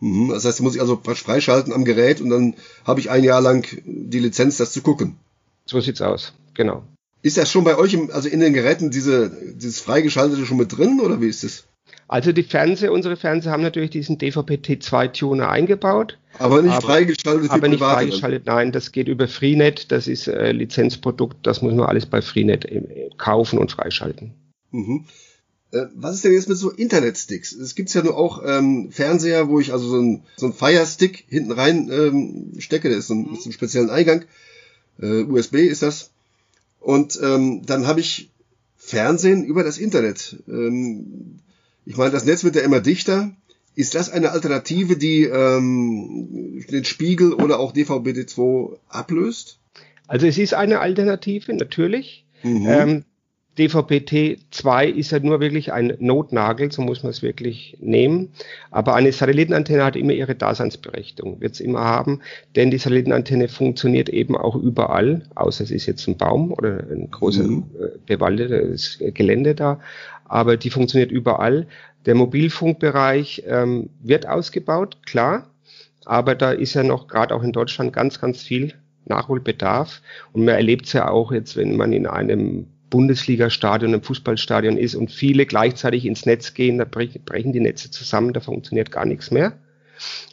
Mhm, 0.00 0.30
das 0.30 0.44
heißt, 0.44 0.60
muss 0.60 0.74
ich 0.74 0.80
also 0.80 1.00
freischalten 1.02 1.72
am 1.72 1.84
Gerät 1.84 2.20
und 2.20 2.30
dann 2.30 2.54
habe 2.84 3.00
ich 3.00 3.10
ein 3.10 3.22
Jahr 3.22 3.40
lang 3.40 3.66
die 3.84 4.18
Lizenz, 4.18 4.56
das 4.56 4.72
zu 4.72 4.82
gucken. 4.82 5.16
So 5.64 5.80
sieht's 5.80 6.02
aus, 6.02 6.32
genau. 6.54 6.82
Ist 7.22 7.36
das 7.36 7.50
schon 7.50 7.62
bei 7.62 7.78
euch, 7.78 7.94
im, 7.94 8.10
also 8.10 8.28
in 8.28 8.40
den 8.40 8.52
Geräten, 8.52 8.90
diese, 8.90 9.30
dieses 9.54 9.78
freigeschaltete 9.78 10.44
schon 10.44 10.56
mit 10.56 10.76
drin 10.76 11.00
oder 11.00 11.20
wie 11.20 11.28
ist 11.28 11.44
es? 11.44 11.64
Also 12.08 12.32
die 12.32 12.42
Fernseher, 12.42 12.92
unsere 12.92 13.16
Fernseher 13.16 13.52
haben 13.52 13.62
natürlich 13.62 13.90
diesen 13.90 14.18
DVB-T2-Tuner 14.18 15.48
eingebaut. 15.48 16.18
Aber 16.38 16.62
nicht 16.62 16.72
aber, 16.72 16.86
freigeschaltet 16.86 17.50
Aber 17.50 17.68
nicht 17.68 17.80
freigeschaltet, 17.80 18.46
nein, 18.46 18.72
das 18.72 18.92
geht 18.92 19.08
über 19.08 19.28
Freenet, 19.28 19.90
das 19.92 20.08
ist 20.08 20.28
äh, 20.28 20.52
Lizenzprodukt, 20.52 21.38
das 21.46 21.62
muss 21.62 21.74
man 21.74 21.86
alles 21.86 22.06
bei 22.06 22.22
Freenet 22.22 22.64
äh, 22.64 23.10
kaufen 23.16 23.58
und 23.58 23.70
freischalten. 23.70 24.34
Mhm. 24.70 25.04
Äh, 25.72 25.86
was 25.94 26.16
ist 26.16 26.24
denn 26.24 26.32
jetzt 26.32 26.48
mit 26.48 26.58
so 26.58 26.70
Internetsticks? 26.70 27.52
Es 27.52 27.74
gibt 27.74 27.92
ja 27.94 28.02
nur 28.02 28.16
auch 28.16 28.42
ähm, 28.44 28.90
Fernseher, 28.90 29.48
wo 29.48 29.58
ich 29.58 29.72
also 29.72 29.88
so 29.88 29.98
ein, 29.98 30.22
so 30.36 30.46
ein 30.46 30.52
Fire-Stick 30.52 31.24
hinten 31.28 31.52
rein 31.52 31.90
ähm, 31.90 32.52
stecke, 32.58 32.88
der 32.88 32.98
ist 32.98 33.08
so 33.08 33.14
ein, 33.14 33.30
mit 33.30 33.40
so 33.40 33.46
einem 33.46 33.52
speziellen 33.52 33.90
Eingang. 33.90 34.24
Äh, 35.00 35.22
USB 35.22 35.56
ist 35.56 35.82
das. 35.82 36.10
Und 36.78 37.18
ähm, 37.22 37.62
dann 37.64 37.86
habe 37.86 38.00
ich 38.00 38.30
Fernsehen 38.76 39.44
über 39.44 39.64
das 39.64 39.78
Internet. 39.78 40.42
Ähm, 40.48 41.38
ich 41.84 41.96
meine, 41.96 42.10
das 42.10 42.24
Netz 42.24 42.44
wird 42.44 42.56
ja 42.56 42.62
immer 42.62 42.80
dichter. 42.80 43.30
Ist 43.74 43.94
das 43.94 44.10
eine 44.10 44.32
Alternative, 44.32 44.96
die 44.96 45.24
ähm, 45.24 46.64
den 46.70 46.84
Spiegel 46.84 47.32
oder 47.32 47.58
auch 47.58 47.72
DVB-T2 47.72 48.76
ablöst? 48.88 49.58
Also 50.06 50.26
es 50.26 50.36
ist 50.36 50.54
eine 50.54 50.80
Alternative, 50.80 51.54
natürlich. 51.54 52.26
Mhm. 52.42 52.66
Ähm, 52.66 53.04
DVB-T2 53.58 54.86
ist 54.86 55.10
ja 55.10 55.18
nur 55.18 55.40
wirklich 55.40 55.72
ein 55.72 55.94
Notnagel, 55.98 56.72
so 56.72 56.80
muss 56.80 57.02
man 57.02 57.10
es 57.10 57.22
wirklich 57.22 57.76
nehmen. 57.80 58.30
Aber 58.70 58.94
eine 58.94 59.12
Satellitenantenne 59.12 59.84
hat 59.84 59.94
immer 59.94 60.12
ihre 60.12 60.34
Daseinsberechtigung, 60.34 61.40
wird 61.40 61.54
es 61.54 61.60
immer 61.60 61.80
haben, 61.80 62.20
denn 62.56 62.70
die 62.70 62.78
Satellitenantenne 62.78 63.48
funktioniert 63.48 64.08
eben 64.08 64.36
auch 64.36 64.56
überall, 64.56 65.22
außer 65.34 65.64
es 65.64 65.70
ist 65.70 65.86
jetzt 65.86 66.08
ein 66.08 66.16
Baum 66.16 66.52
oder 66.52 66.84
ein 66.90 67.10
großes 67.10 67.46
mhm. 67.46 67.64
Äh, 67.78 67.98
bewaldetes 68.06 68.98
Gelände 69.12 69.54
da, 69.54 69.80
aber 70.24 70.56
die 70.56 70.70
funktioniert 70.70 71.12
überall. 71.12 71.66
Der 72.06 72.14
Mobilfunkbereich 72.14 73.44
ähm, 73.46 73.90
wird 74.02 74.26
ausgebaut, 74.26 74.96
klar, 75.04 75.50
aber 76.06 76.34
da 76.34 76.52
ist 76.52 76.74
ja 76.74 76.82
noch 76.82 77.06
gerade 77.06 77.34
auch 77.34 77.42
in 77.42 77.52
Deutschland 77.52 77.92
ganz, 77.92 78.18
ganz 78.18 78.42
viel 78.42 78.72
Nachholbedarf. 79.04 80.00
Und 80.32 80.44
man 80.44 80.54
erlebt 80.54 80.86
es 80.86 80.92
ja 80.94 81.08
auch 81.08 81.32
jetzt, 81.32 81.56
wenn 81.56 81.76
man 81.76 81.92
in 81.92 82.06
einem 82.06 82.66
Bundesliga-Stadion, 82.92 83.94
einem 83.94 84.02
Fußballstadion 84.02 84.76
ist 84.76 84.94
und 84.94 85.10
viele 85.10 85.46
gleichzeitig 85.46 86.04
ins 86.04 86.26
Netz 86.26 86.52
gehen, 86.52 86.76
da 86.76 86.84
brechen 86.84 87.52
die 87.52 87.60
Netze 87.60 87.90
zusammen, 87.90 88.34
da 88.34 88.40
funktioniert 88.40 88.92
gar 88.92 89.06
nichts 89.06 89.30
mehr. 89.30 89.58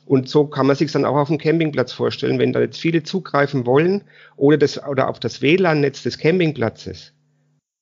Und 0.05 0.27
so 0.27 0.45
kann 0.45 0.67
man 0.67 0.75
sich 0.75 0.91
dann 0.91 1.05
auch 1.05 1.15
auf 1.15 1.29
dem 1.29 1.37
Campingplatz 1.37 1.93
vorstellen, 1.93 2.37
wenn 2.37 2.51
da 2.51 2.59
jetzt 2.59 2.79
viele 2.79 3.03
zugreifen 3.03 3.65
wollen 3.65 4.03
oder, 4.35 4.57
das, 4.57 4.83
oder 4.83 5.07
auf 5.07 5.19
das 5.19 5.41
WLAN-Netz 5.41 6.03
des 6.03 6.17
Campingplatzes, 6.17 7.13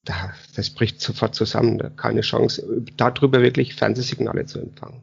da, 0.05 0.33
das 0.55 0.69
bricht 0.69 1.01
sofort 1.01 1.33
zusammen, 1.33 1.79
da 1.79 1.89
keine 1.89 2.21
Chance, 2.21 2.83
darüber 2.97 3.41
wirklich 3.41 3.73
Fernsehsignale 3.73 4.45
zu 4.45 4.59
empfangen. 4.59 5.01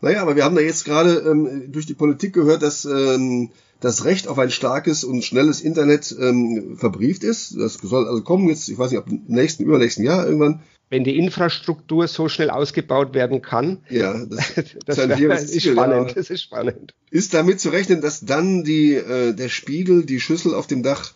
Naja, 0.00 0.22
aber 0.22 0.36
wir 0.36 0.44
haben 0.44 0.54
da 0.54 0.60
jetzt 0.60 0.84
gerade 0.84 1.24
ähm, 1.26 1.72
durch 1.72 1.86
die 1.86 1.94
Politik 1.94 2.34
gehört, 2.34 2.62
dass 2.62 2.84
ähm, 2.84 3.50
das 3.80 4.04
Recht 4.04 4.26
auf 4.28 4.38
ein 4.38 4.50
starkes 4.50 5.04
und 5.04 5.24
schnelles 5.24 5.60
Internet 5.60 6.14
ähm, 6.18 6.76
verbrieft 6.76 7.22
ist. 7.22 7.56
Das 7.56 7.74
soll 7.74 8.08
also 8.08 8.22
kommen 8.22 8.48
jetzt, 8.48 8.68
ich 8.68 8.78
weiß 8.78 8.90
nicht, 8.90 9.00
ob 9.00 9.08
im 9.08 9.22
nächsten, 9.28 9.64
übernächsten 9.64 10.04
Jahr 10.04 10.26
irgendwann. 10.26 10.62
Wenn 10.90 11.04
die 11.04 11.18
Infrastruktur 11.18 12.08
so 12.08 12.28
schnell 12.28 12.50
ausgebaut 12.50 13.14
werden 13.14 13.42
kann. 13.42 13.80
Ja, 13.90 14.24
das, 14.30 14.54
das, 14.86 14.98
ist, 14.98 15.18
wär, 15.18 15.38
ist 15.38 15.62
spannend. 15.62 16.16
Das 16.16 16.30
ist 16.30 16.42
spannend. 16.42 16.94
Ist 17.10 17.34
damit 17.34 17.60
zu 17.60 17.68
rechnen, 17.68 18.00
dass 18.00 18.20
dann 18.20 18.64
die, 18.64 18.94
äh, 18.94 19.34
der 19.34 19.48
Spiegel, 19.48 20.04
die 20.04 20.20
Schüssel 20.20 20.54
auf 20.54 20.66
dem 20.66 20.82
Dach 20.82 21.12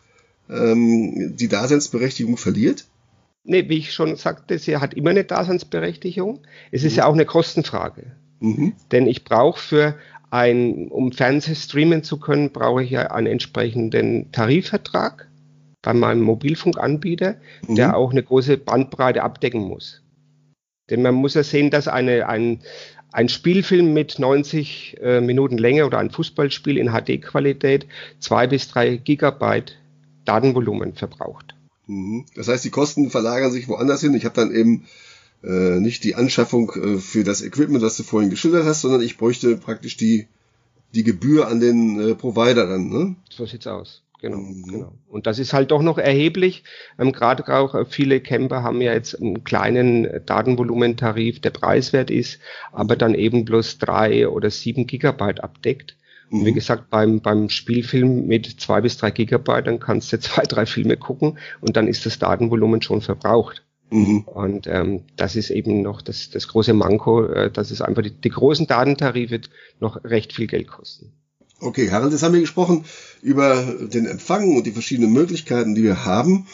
ähm, 0.49 1.35
die 1.37 1.49
Daseinsberechtigung 1.49 2.37
verliert? 2.37 2.85
Nee, 3.45 3.69
wie 3.69 3.79
ich 3.79 3.93
schon 3.93 4.15
sagte, 4.17 4.59
sie 4.59 4.77
hat 4.77 4.95
immer 4.95 5.11
eine 5.11 5.25
Daseinsberechtigung. 5.25 6.41
Es 6.71 6.85
ist 6.85 6.93
mhm. 6.93 6.99
ja 6.99 7.07
auch 7.07 7.15
eine 7.15 7.27
Kostenfrage. 7.27 8.13
Mhm. 8.41 8.75
Denn 8.93 9.07
ich 9.07 9.25
brauche 9.25 9.59
für 9.59 9.95
ein, 10.33 10.89
um 10.89 11.13
Fernseh 11.13 11.55
streamen 11.55 12.03
zu 12.03 12.19
können, 12.19 12.53
brauche 12.53 12.83
ich 12.83 12.91
ja 12.91 13.11
einen 13.11 13.27
entsprechenden 13.27 14.33
Tarifvertrag 14.33 15.29
bei 15.83 15.93
meinem 15.93 16.23
Mobilfunkanbieter, 16.23 17.37
mhm. 17.69 17.75
der 17.75 17.97
auch 17.97 18.13
eine 18.13 18.23
große 18.23 18.57
Bandbreite 18.57 19.23
abdecken 19.23 19.61
muss. 19.61 20.03
Denn 20.89 21.03
man 21.03 21.15
muss 21.15 21.35
ja 21.35 21.43
sehen, 21.43 21.71
dass 21.71 21.87
eine, 21.87 22.29
ein, 22.29 22.61
ein 23.13 23.29
Spielfilm 23.29 23.93
mit 23.93 24.19
90 24.19 24.97
äh, 25.03 25.21
Minuten 25.21 25.59
Länge 25.59 25.85
oder 25.85 25.99
ein 25.99 26.11
Fußballspiel 26.11 26.79
in 26.79 26.93
HD-Qualität 26.93 27.87
zwei 28.19 28.47
bis 28.47 28.69
drei 28.69 28.97
Gigabyte 28.97 29.77
Datenvolumen 30.25 30.95
verbraucht. 30.95 31.55
Mhm. 31.87 32.25
Das 32.37 32.49
heißt, 32.49 32.65
die 32.65 32.71
Kosten 32.71 33.11
verlagern 33.11 33.53
sich 33.53 33.69
woanders 33.69 34.01
hin. 34.01 34.15
Ich 34.15 34.25
habe 34.25 34.37
dann 34.37 34.55
eben 34.55 34.87
äh, 35.43 35.81
nicht 35.81 36.05
die 36.05 36.15
Anschaffung 36.15 36.73
äh, 36.75 36.99
für 36.99 37.25
das 37.25 37.43
Equipment, 37.43 37.83
das 37.83 37.97
du 37.97 38.03
vorhin 38.03 38.31
geschildert 38.31 38.65
hast, 38.65 38.83
sondern 38.83 39.03
ich 39.03 39.19
bräuchte 39.19 39.57
praktisch 39.57 39.97
die, 39.97 40.29
die 40.95 41.05
Gebühr 41.05 41.49
an 41.49 41.61
den 41.61 42.01
äh, 42.01 42.15
Provider 42.15 42.67
dann. 42.67 42.89
Ne? 42.89 43.17
So 43.31 43.47
sieht's 43.47 43.67
aus. 43.67 44.03
Genau, 44.23 44.37
mhm. 44.37 44.63
genau. 44.69 44.93
Und 45.09 45.27
das 45.27 45.41
ist 45.41 45.53
halt 45.53 45.73
doch 45.73 45.83
noch 45.83 45.99
erheblich. 45.99 46.63
Ähm, 46.99 47.11
Gerade 47.13 47.47
auch 47.49 47.75
äh, 47.75 47.85
viele 47.85 48.21
Camper 48.21 48.63
haben 48.63 48.81
ja 48.81 48.93
jetzt 48.93 49.21
einen 49.21 49.43
kleinen 49.43 50.25
Datenvolumentarif, 50.25 51.41
der 51.41 51.51
preiswert 51.51 52.11
ist, 52.11 52.39
aber 52.71 52.95
dann 52.95 53.15
eben 53.15 53.45
bloß 53.45 53.79
drei 53.79 54.29
oder 54.29 54.49
sieben 54.49 54.87
Gigabyte 54.87 55.43
abdeckt. 55.43 55.97
Und 56.31 56.47
wie 56.47 56.53
mhm. 56.53 56.55
gesagt, 56.55 56.89
beim, 56.89 57.21
beim 57.21 57.51
Spielfilm 57.51 58.27
mit 58.27 58.47
zwei 58.61 58.81
bis 58.81 58.97
drei 58.97 59.11
Gigabyte, 59.11 59.67
dann 59.67 59.81
kannst 59.81 60.13
du 60.13 60.21
zwei, 60.21 60.45
drei 60.45 60.67
Filme 60.67 60.97
gucken 60.97 61.39
und 61.61 61.77
dann 61.77 61.89
ist 61.89 62.07
das 62.07 62.21
Datenvolumen 62.21 62.81
schon 62.81 63.03
verbraucht. 63.03 63.65
Mhm. 63.93 64.21
Und 64.21 64.67
ähm, 64.67 65.03
das 65.17 65.37
ist 65.37 65.51
eben 65.51 65.83
noch 65.83 66.03
das, 66.03 66.31
das 66.31 66.49
große 66.49 66.73
Manko, 66.73 67.27
äh, 67.27 67.51
dass 67.51 67.71
es 67.71 67.83
einfach 67.83 68.03
die, 68.03 68.11
die 68.11 68.31
großen 68.31 68.67
Datentarife 68.67 69.41
noch 69.81 70.03
recht 70.05 70.33
viel 70.33 70.47
Geld 70.47 70.69
kosten. 70.69 71.13
Okay, 71.61 71.91
Harald, 71.91 72.13
jetzt 72.13 72.23
haben 72.23 72.35
wir 72.35 72.41
gesprochen 72.41 72.85
über 73.23 73.63
den 73.81 74.07
Empfang 74.07 74.57
und 74.57 74.67
die 74.67 74.73
verschiedenen 74.73 75.13
Möglichkeiten, 75.13 75.75
die 75.75 75.85
wir 75.85 76.05
haben. 76.05 76.47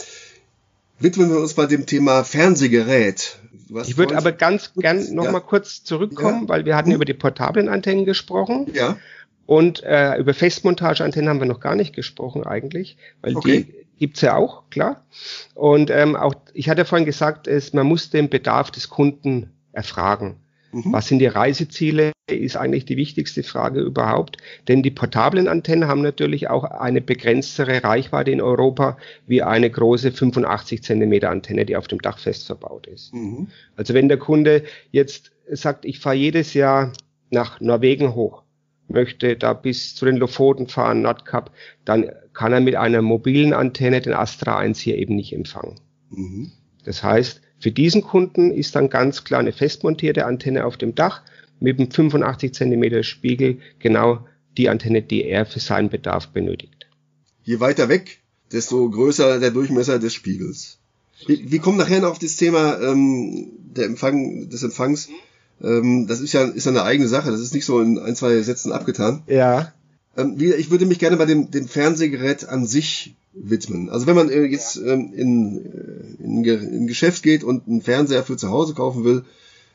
Widmen 0.99 1.31
wir 1.31 1.39
uns 1.39 1.55
bei 1.55 1.67
dem 1.67 1.87
Thema 1.87 2.25
Fernsehgerät. 2.25 3.39
Ich 3.87 3.97
würde 3.97 4.17
aber 4.17 4.33
ganz 4.33 4.73
gern 4.75 5.15
noch 5.15 5.25
ja. 5.25 5.33
mal 5.33 5.41
kurz 5.41 5.85
zurückkommen, 5.85 6.43
ja. 6.43 6.49
weil 6.49 6.65
wir 6.65 6.77
hatten 6.77 6.91
mhm. 6.91 6.97
über 6.97 7.05
die 7.05 7.15
portablen 7.15 7.69
Antennen 7.69 8.05
gesprochen. 8.05 8.67
Ja. 8.75 8.99
Und 9.47 9.83
äh, 9.83 10.19
über 10.19 10.35
Festmontageantennen 10.35 11.31
haben 11.31 11.41
wir 11.41 11.47
noch 11.47 11.61
gar 11.61 11.75
nicht 11.75 11.95
gesprochen 11.95 12.45
eigentlich, 12.45 12.99
weil 13.23 13.35
okay. 13.37 13.65
die 13.65 13.88
gibt's 13.99 14.21
ja 14.21 14.37
auch, 14.37 14.69
klar. 14.71 15.05
Und 15.55 15.91
ähm, 15.91 16.17
auch, 16.17 16.35
ich 16.55 16.69
hatte 16.69 16.85
vorhin 16.85 17.07
gesagt, 17.07 17.47
es, 17.47 17.73
man 17.73 17.87
muss 17.87 18.11
den 18.11 18.29
Bedarf 18.29 18.71
des 18.71 18.89
Kunden 18.89 19.51
erfragen. 19.73 20.37
Mhm. 20.73 20.93
Was 20.93 21.09
sind 21.09 21.19
die 21.19 21.27
Reiseziele, 21.27 22.13
ist 22.31 22.57
eigentlich 22.57 22.85
die 22.85 22.97
wichtigste 22.97 23.43
Frage 23.43 23.81
überhaupt. 23.81 24.37
Denn 24.69 24.83
die 24.83 24.91
portablen 24.91 25.49
Antennen 25.49 25.89
haben 25.89 26.03
natürlich 26.03 26.51
auch 26.51 26.65
eine 26.65 27.01
begrenztere 27.01 27.83
Reichweite 27.83 28.31
in 28.31 28.41
Europa 28.41 28.99
wie 29.27 29.43
eine 29.43 29.71
große 29.71 30.13
85 30.13 30.83
Zentimeter 30.83 31.31
Antenne, 31.31 31.65
die 31.65 31.77
auf 31.77 31.89
dem 31.89 32.01
Dach 32.01 32.19
fest 32.19 32.47
verbaut 32.47 32.87
ist. 32.87 33.15
Mhm. 33.15 33.49
Also 33.77 33.95
wenn 33.95 34.09
der 34.09 34.19
Kunde 34.19 34.63
jetzt 34.91 35.33
sagt, 35.51 35.85
ich 35.85 36.01
fahre 36.01 36.17
jedes 36.17 36.55
Jahr 36.55 36.93
nach 37.31 37.61
Norwegen 37.61 38.15
hoch, 38.15 38.43
möchte 38.89 39.37
da 39.37 39.53
bis 39.53 39.95
zu 39.95 40.05
den 40.07 40.17
Lofoten 40.17 40.67
fahren, 40.67 41.03
Nordkap, 41.03 41.51
dann 41.85 42.11
kann 42.39 42.53
er 42.53 42.61
mit 42.61 42.77
einer 42.77 43.03
mobilen 43.03 43.53
Antenne 43.53 44.01
den 44.01 44.15
Astra 44.15 44.59
1 44.59 44.79
hier 44.79 44.97
eben 44.97 45.17
nicht 45.17 45.33
empfangen. 45.33 45.75
Mhm. 46.11 46.53
Das 46.85 47.03
heißt, 47.03 47.41
Für 47.59 47.73
diesen 47.73 48.03
Kunden 48.03 48.53
ist 48.53 48.77
dann 48.77 48.89
ganz 48.89 49.25
klar 49.25 49.41
eine 49.41 49.51
festmontierte 49.51 50.25
Antenne 50.25 50.65
auf 50.65 50.77
dem 50.77 50.95
Dach 50.95 51.23
mit 51.59 51.81
einem 51.81 51.91
85 51.91 52.55
Zentimeter 52.55 53.03
Spiegel 53.03 53.59
genau 53.81 54.25
die 54.57 54.69
Antenne, 54.69 55.03
die 55.03 55.25
er 55.25 55.45
für 55.47 55.59
seinen 55.59 55.91
Bedarf 55.91 56.29
benötigt. 56.29 56.87
Je 57.43 57.59
weiter 57.59 57.89
weg, 57.89 58.21
desto 58.53 58.89
größer 58.89 59.41
der 59.41 59.51
Durchmesser 59.51 59.99
des 59.99 60.15
Spiegels. 60.15 60.79
Wir, 61.27 61.51
wir 61.51 61.59
kommen 61.59 61.79
nachher 61.79 62.03
noch 62.03 62.11
auf 62.11 62.21
das 62.21 62.37
Thema 62.37 62.81
ähm, 62.81 63.49
der 63.75 63.87
Empfang, 63.87 64.49
des 64.49 64.63
Empfangs. 64.63 65.09
Ähm, 65.61 66.07
das 66.07 66.21
ist 66.21 66.33
ja 66.33 66.45
ist 66.45 66.69
eine 66.69 66.85
eigene 66.85 67.09
Sache. 67.09 67.33
Das 67.33 67.41
ist 67.41 67.55
nicht 67.55 67.65
so 67.65 67.81
in 67.81 67.99
ein, 67.99 68.15
zwei 68.15 68.41
Sätzen 68.43 68.71
abgetan. 68.71 69.25
Ja. 69.27 69.73
Ähm, 70.17 70.37
ich 70.39 70.71
würde 70.71 70.87
mich 70.87 70.99
gerne 70.99 71.17
bei 71.17 71.27
dem, 71.27 71.51
dem 71.51 71.69
Fernsehgerät 71.69 72.49
an 72.49 72.67
sich 72.67 73.15
widmen. 73.33 73.89
Also 73.91 74.07
wenn 74.07 74.17
man 74.17 74.31
äh, 74.31 74.45
jetzt 74.45 74.77
ähm, 74.77 75.13
in, 75.15 75.65
äh, 75.65 76.23
in, 76.23 76.45
in 76.45 76.87
Geschäft 76.87 77.23
geht 77.23 77.45
und 77.45 77.69
einen 77.69 77.83
Fernseher 77.83 78.25
für 78.25 78.37
zu 78.37 78.49
Hause 78.51 78.75
kaufen 78.75 79.05
will, 79.05 79.25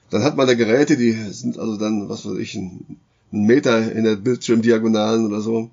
dann 0.10 0.24
hat 0.24 0.38
man 0.38 0.48
da 0.48 0.54
Geräte, 0.54 0.98
die 0.98 1.12
sind 1.32 1.58
also 1.58 1.78
dann, 1.78 2.10
was 2.10 2.26
weiß 2.26 2.38
ich, 2.38 2.56
ein, 2.56 2.98
ein 3.32 3.46
Meter 3.46 3.92
in 3.92 4.04
der 4.04 4.16
Bildschirmdiagonalen 4.16 5.26
oder 5.26 5.42
so. 5.42 5.70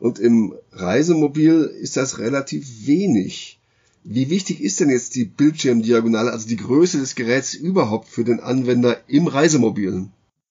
Und 0.00 0.18
im 0.18 0.54
Reisemobil 0.72 1.62
ist 1.80 1.96
das 1.96 2.18
relativ 2.18 2.86
wenig. 2.86 3.58
Wie 4.04 4.30
wichtig 4.30 4.62
ist 4.62 4.80
denn 4.80 4.90
jetzt 4.90 5.16
die 5.16 5.24
Bildschirmdiagonale, 5.24 6.30
also 6.30 6.48
die 6.48 6.56
Größe 6.56 6.98
des 6.98 7.14
Geräts 7.14 7.54
überhaupt 7.54 8.08
für 8.08 8.24
den 8.24 8.40
Anwender 8.40 8.96
im 9.08 9.26
Reisemobil? 9.26 10.06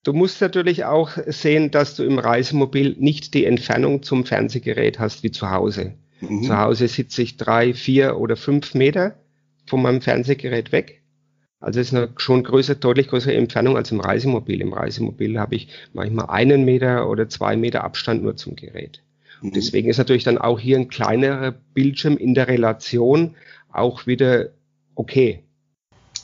Du 0.08 0.14
musst 0.14 0.40
natürlich 0.40 0.86
auch 0.86 1.18
sehen, 1.26 1.70
dass 1.70 1.96
du 1.98 2.04
im 2.04 2.18
Reisemobil 2.18 2.96
nicht 2.98 3.34
die 3.34 3.44
Entfernung 3.44 4.04
zum 4.04 4.24
Fernsehgerät 4.24 5.00
hast 5.00 5.22
wie 5.22 5.32
zu 5.32 5.52
Hause. 5.52 5.96
Mhm. 6.22 6.44
Zu 6.44 6.58
Hause 6.58 6.88
sitze 6.88 7.24
ich 7.24 7.36
drei, 7.36 7.74
vier 7.74 8.18
oder 8.18 8.38
fünf 8.38 8.74
Meter 8.74 9.16
von 9.66 9.82
meinem 9.82 10.00
Fernsehgerät 10.00 10.72
weg. 10.72 11.02
Also 11.60 11.82
es 11.82 11.88
ist 11.88 11.94
eine 11.94 12.14
schon 12.16 12.46
größere, 12.46 12.78
deutlich 12.78 13.10
größere 13.10 13.34
Entfernung 13.34 13.76
als 13.76 13.92
im 13.92 14.00
Reisemobil. 14.00 14.62
Im 14.62 14.72
Reisemobil 14.72 15.38
habe 15.38 15.56
ich 15.56 15.68
manchmal 15.92 16.30
einen 16.30 16.64
Meter 16.64 17.10
oder 17.10 17.28
zwei 17.28 17.58
Meter 17.58 17.84
Abstand 17.84 18.24
nur 18.24 18.38
zum 18.38 18.56
Gerät. 18.56 19.04
Und 19.42 19.50
mhm. 19.50 19.54
deswegen 19.56 19.90
ist 19.90 19.98
natürlich 19.98 20.24
dann 20.24 20.38
auch 20.38 20.58
hier 20.58 20.78
ein 20.78 20.88
kleinerer 20.88 21.54
Bildschirm 21.74 22.16
in 22.16 22.34
der 22.34 22.48
Relation 22.48 23.36
auch 23.74 24.08
wieder 24.08 24.52
okay. 24.96 25.44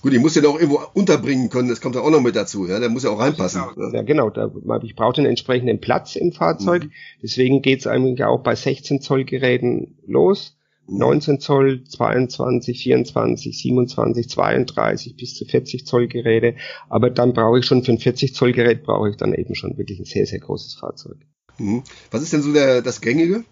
Gut, 0.03 0.11
ich 0.11 0.19
muss 0.19 0.33
den 0.33 0.45
auch 0.45 0.59
irgendwo 0.59 0.81
unterbringen 0.93 1.49
können, 1.49 1.69
das 1.69 1.79
kommt 1.79 1.95
ja 1.95 2.01
auch 2.01 2.09
noch 2.09 2.19
mit 2.19 2.35
dazu, 2.35 2.67
ja, 2.67 2.77
der 2.77 2.89
muss 2.89 3.03
ja 3.03 3.09
auch 3.09 3.19
reinpassen. 3.21 3.63
Ja, 3.93 4.01
genau, 4.01 4.29
da, 4.29 4.51
ich 4.83 4.97
brauche 4.97 5.13
den 5.13 5.25
entsprechenden 5.25 5.79
Platz 5.79 6.17
im 6.17 6.33
Fahrzeug, 6.33 6.83
mhm. 6.83 6.91
deswegen 7.21 7.61
geht's 7.61 7.87
eigentlich 7.87 8.21
auch 8.25 8.43
bei 8.43 8.53
16 8.53 8.99
Zoll 8.99 9.23
Geräten 9.23 9.95
los. 10.05 10.57
19 10.87 11.35
mhm. 11.35 11.39
Zoll, 11.39 11.83
22, 11.85 12.83
24, 12.83 13.57
27, 13.57 14.29
32 14.29 15.15
bis 15.15 15.35
zu 15.35 15.45
40 15.45 15.87
Zoll 15.87 16.09
Geräte. 16.09 16.55
Aber 16.89 17.09
dann 17.09 17.31
brauche 17.31 17.59
ich 17.59 17.65
schon 17.65 17.85
für 17.85 17.93
ein 17.93 17.99
40 17.99 18.35
Zoll 18.35 18.51
Gerät 18.51 18.83
brauche 18.83 19.09
ich 19.09 19.15
dann 19.15 19.33
eben 19.33 19.55
schon 19.55 19.77
wirklich 19.77 19.99
ein 19.99 20.05
sehr, 20.05 20.25
sehr 20.25 20.39
großes 20.39 20.73
Fahrzeug. 20.73 21.15
Mhm. 21.57 21.83
Was 22.11 22.21
ist 22.21 22.33
denn 22.33 22.41
so 22.41 22.51
der, 22.51 22.81
das 22.81 22.99
Gängige? 22.99 23.45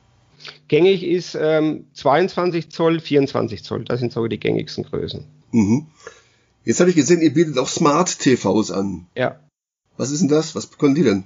Gängig 0.68 1.06
ist 1.06 1.38
ähm, 1.40 1.86
22 1.94 2.70
Zoll, 2.70 3.00
24 3.00 3.64
Zoll. 3.64 3.86
Das 3.86 4.02
sind 4.02 4.12
so 4.12 4.28
die 4.28 4.40
gängigsten 4.40 4.84
Größen. 4.84 5.26
Mhm. 5.54 5.88
Jetzt 6.64 6.80
habe 6.80 6.90
ich 6.90 6.96
gesehen, 6.96 7.22
ihr 7.22 7.34
bietet 7.34 7.58
auch 7.58 7.68
Smart-TVs 7.68 8.72
an. 8.72 9.08
Ja. 9.16 9.40
Was 9.98 10.12
ist 10.12 10.22
denn 10.22 10.30
das? 10.30 10.56
Was 10.56 10.78
können 10.78 10.96
die 10.96 11.04
denn? 11.04 11.24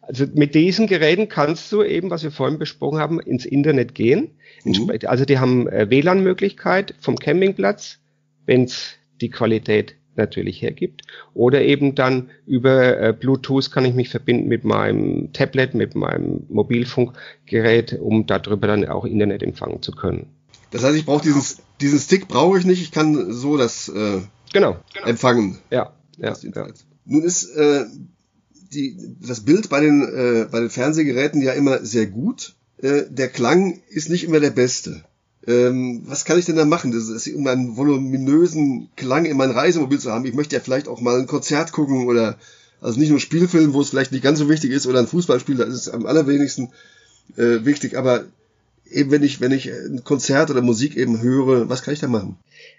Also 0.00 0.26
mit 0.34 0.54
diesen 0.54 0.86
Geräten 0.86 1.28
kannst 1.28 1.70
du 1.72 1.82
eben, 1.82 2.10
was 2.10 2.22
wir 2.22 2.32
vorhin 2.32 2.58
besprochen 2.58 2.98
haben, 2.98 3.20
ins 3.20 3.46
Internet 3.46 3.94
gehen. 3.94 4.32
Mhm. 4.64 4.92
Also 5.06 5.24
die 5.24 5.38
haben 5.38 5.68
äh, 5.68 5.88
WLAN-Möglichkeit 5.88 6.94
vom 7.00 7.16
Campingplatz, 7.16 7.98
wenn 8.44 8.64
es 8.64 8.94
die 9.20 9.30
Qualität 9.30 9.96
natürlich 10.16 10.60
hergibt. 10.60 11.02
Oder 11.34 11.62
eben 11.62 11.94
dann 11.94 12.30
über 12.46 13.00
äh, 13.00 13.12
Bluetooth 13.12 13.70
kann 13.70 13.84
ich 13.84 13.94
mich 13.94 14.10
verbinden 14.10 14.48
mit 14.48 14.64
meinem 14.64 15.32
Tablet, 15.32 15.74
mit 15.74 15.94
meinem 15.94 16.44
Mobilfunkgerät, 16.48 17.98
um 18.00 18.26
darüber 18.26 18.66
dann 18.66 18.86
auch 18.88 19.04
Internet 19.04 19.42
empfangen 19.42 19.82
zu 19.82 19.92
können. 19.92 20.26
Das 20.72 20.82
heißt, 20.82 20.96
ich 20.96 21.06
brauche 21.06 21.22
diesen, 21.22 21.42
diesen 21.80 21.98
Stick 22.00 22.28
brauche 22.28 22.58
ich 22.58 22.64
nicht, 22.64 22.82
ich 22.82 22.90
kann 22.90 23.32
so 23.32 23.56
das 23.56 23.88
äh, 23.88 24.20
genau. 24.52 24.78
empfangen. 25.04 25.58
Ja, 25.70 25.92
ja, 26.16 26.34
ja. 26.34 26.66
Nun 27.04 27.22
ist 27.22 27.44
äh, 27.54 27.84
die, 28.72 29.16
das 29.20 29.40
Bild 29.40 29.68
bei 29.68 29.80
den, 29.80 30.02
äh, 30.02 30.48
bei 30.50 30.60
den 30.60 30.70
Fernsehgeräten 30.70 31.42
ja 31.42 31.52
immer 31.52 31.84
sehr 31.84 32.06
gut. 32.06 32.54
Äh, 32.78 33.02
der 33.08 33.28
Klang 33.28 33.80
ist 33.88 34.08
nicht 34.08 34.24
immer 34.24 34.40
der 34.40 34.50
beste. 34.50 35.04
Ähm, 35.46 36.02
was 36.06 36.24
kann 36.24 36.38
ich 36.38 36.46
denn 36.46 36.56
da 36.56 36.64
machen? 36.64 36.92
Das 36.92 37.08
ist, 37.08 37.28
um 37.34 37.46
einen 37.46 37.76
voluminösen 37.76 38.88
Klang 38.96 39.24
in 39.24 39.36
mein 39.36 39.50
Reisemobil 39.50 39.98
zu 39.98 40.10
haben. 40.10 40.24
Ich 40.24 40.34
möchte 40.34 40.54
ja 40.54 40.62
vielleicht 40.62 40.88
auch 40.88 41.00
mal 41.00 41.18
ein 41.18 41.26
Konzert 41.26 41.72
gucken 41.72 42.06
oder 42.06 42.38
also 42.80 42.98
nicht 42.98 43.10
nur 43.10 43.20
Spielfilm, 43.20 43.74
wo 43.74 43.80
es 43.80 43.90
vielleicht 43.90 44.12
nicht 44.12 44.24
ganz 44.24 44.38
so 44.38 44.48
wichtig 44.48 44.72
ist, 44.72 44.86
oder 44.86 44.98
ein 44.98 45.06
Fußballspiel, 45.06 45.56
da 45.56 45.64
ist 45.64 45.74
es 45.74 45.88
am 45.88 46.06
allerwenigsten 46.06 46.70
äh, 47.36 47.64
wichtig. 47.64 47.96
Aber 47.96 48.24
eben 48.92 49.10
wenn 49.10 49.22
ich, 49.22 49.40
wenn 49.40 49.52
ich 49.52 49.70
ein 49.70 50.04
Konzert 50.04 50.50
oder 50.50 50.62
Musik 50.62 50.96
eben 50.96 51.20
höre, 51.20 51.68
was 51.68 51.82
kann 51.82 51.94
ich 51.94 52.00
da 52.00 52.08
machen? 52.08 52.36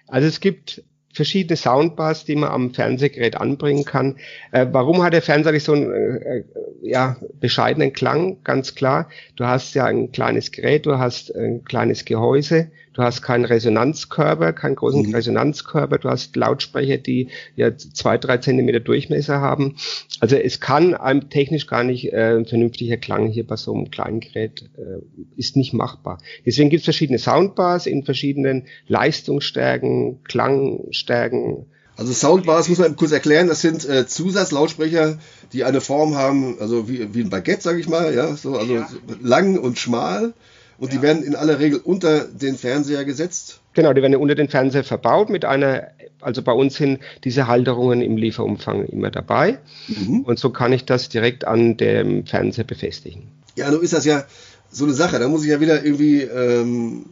Also 0.07 0.27
es 0.27 0.39
gibt 0.39 0.83
verschiedene 1.13 1.55
Soundbars, 1.55 2.25
die 2.25 2.35
man 2.35 2.49
am 2.49 2.73
Fernsehgerät 2.73 3.37
anbringen 3.37 3.85
kann. 3.85 4.17
Äh, 4.51 4.67
warum 4.71 5.03
hat 5.03 5.13
der 5.13 5.21
Fernseher 5.21 5.59
so 5.59 5.73
einen 5.73 5.91
äh, 5.91 6.37
äh, 6.39 6.43
ja, 6.81 7.17
bescheidenen 7.39 7.93
Klang? 7.93 8.37
Ganz 8.43 8.75
klar. 8.75 9.09
Du 9.35 9.45
hast 9.45 9.75
ja 9.75 9.85
ein 9.85 10.11
kleines 10.11 10.51
Gerät, 10.51 10.85
du 10.85 10.97
hast 10.97 11.33
ein 11.35 11.63
kleines 11.63 12.05
Gehäuse, 12.05 12.71
du 12.93 13.01
hast 13.01 13.21
keinen 13.21 13.45
Resonanzkörper, 13.45 14.53
keinen 14.53 14.75
großen 14.75 15.07
mhm. 15.07 15.13
Resonanzkörper, 15.13 15.97
du 15.97 16.09
hast 16.09 16.35
Lautsprecher, 16.35 16.97
die 16.97 17.29
ja 17.55 17.75
zwei, 17.77 18.17
drei 18.17 18.37
Zentimeter 18.37 18.79
Durchmesser 18.79 19.41
haben. 19.41 19.75
Also 20.19 20.35
es 20.35 20.59
kann 20.59 20.93
einem 20.93 21.29
technisch 21.29 21.67
gar 21.67 21.83
nicht 21.83 22.13
äh, 22.13 22.37
ein 22.37 22.45
vernünftiger 22.45 22.97
Klang 22.97 23.27
hier 23.27 23.45
bei 23.45 23.55
so 23.55 23.73
einem 23.73 23.91
kleinen 23.91 24.19
Gerät 24.19 24.69
äh, 24.77 25.01
ist 25.35 25.57
nicht 25.57 25.73
machbar. 25.73 26.19
Deswegen 26.45 26.69
gibt 26.69 26.81
es 26.81 26.85
verschiedene 26.85 27.19
Soundbars 27.19 27.87
in 27.87 28.03
verschiedenen 28.03 28.67
Leistungsstärken, 28.87 30.23
Klangstärken. 30.23 31.65
Also 31.95 32.11
Soundbars 32.11 32.69
muss 32.69 32.79
man 32.79 32.95
kurz 32.95 33.11
erklären, 33.11 33.47
das 33.47 33.61
sind 33.61 33.87
äh, 33.87 34.07
Zusatzlautsprecher, 34.07 35.19
die 35.51 35.63
eine 35.63 35.79
Form 35.79 36.15
haben, 36.15 36.57
also 36.59 36.89
wie, 36.89 37.13
wie 37.13 37.21
ein 37.21 37.29
Baguette, 37.29 37.61
sage 37.61 37.79
ich 37.79 37.87
mal, 37.87 38.15
ja, 38.15 38.35
so 38.35 38.57
also 38.57 38.73
ja. 38.73 38.89
lang 39.21 39.59
und 39.59 39.77
schmal 39.77 40.33
und 40.77 40.91
ja. 40.91 40.97
die 40.97 41.01
werden 41.01 41.23
in 41.23 41.35
aller 41.35 41.59
Regel 41.59 41.79
unter 41.79 42.25
den 42.25 42.57
Fernseher 42.57 43.05
gesetzt. 43.05 43.61
Genau, 43.73 43.93
die 43.93 44.01
werden 44.01 44.15
unter 44.15 44.35
den 44.35 44.49
Fernseher 44.49 44.83
verbaut 44.83 45.29
mit 45.29 45.45
einer, 45.45 45.87
also 46.21 46.41
bei 46.41 46.51
uns 46.51 46.75
sind 46.75 46.99
diese 47.23 47.47
Halterungen 47.47 48.01
im 48.01 48.17
Lieferumfang 48.17 48.85
immer 48.85 49.11
dabei. 49.11 49.59
Mhm. 49.87 50.21
Und 50.21 50.39
so 50.39 50.49
kann 50.51 50.73
ich 50.73 50.85
das 50.85 51.09
direkt 51.09 51.45
an 51.45 51.77
dem 51.77 52.25
Fernseher 52.25 52.65
befestigen. 52.65 53.23
Ja, 53.55 53.69
nun 53.71 53.81
ist 53.81 53.93
das 53.93 54.05
ja 54.05 54.25
so 54.69 54.85
eine 54.85 54.93
Sache. 54.93 55.19
Da 55.19 55.27
muss 55.27 55.43
ich 55.43 55.49
ja 55.49 55.59
wieder 55.59 55.83
irgendwie 55.83 56.21
ähm, 56.21 57.05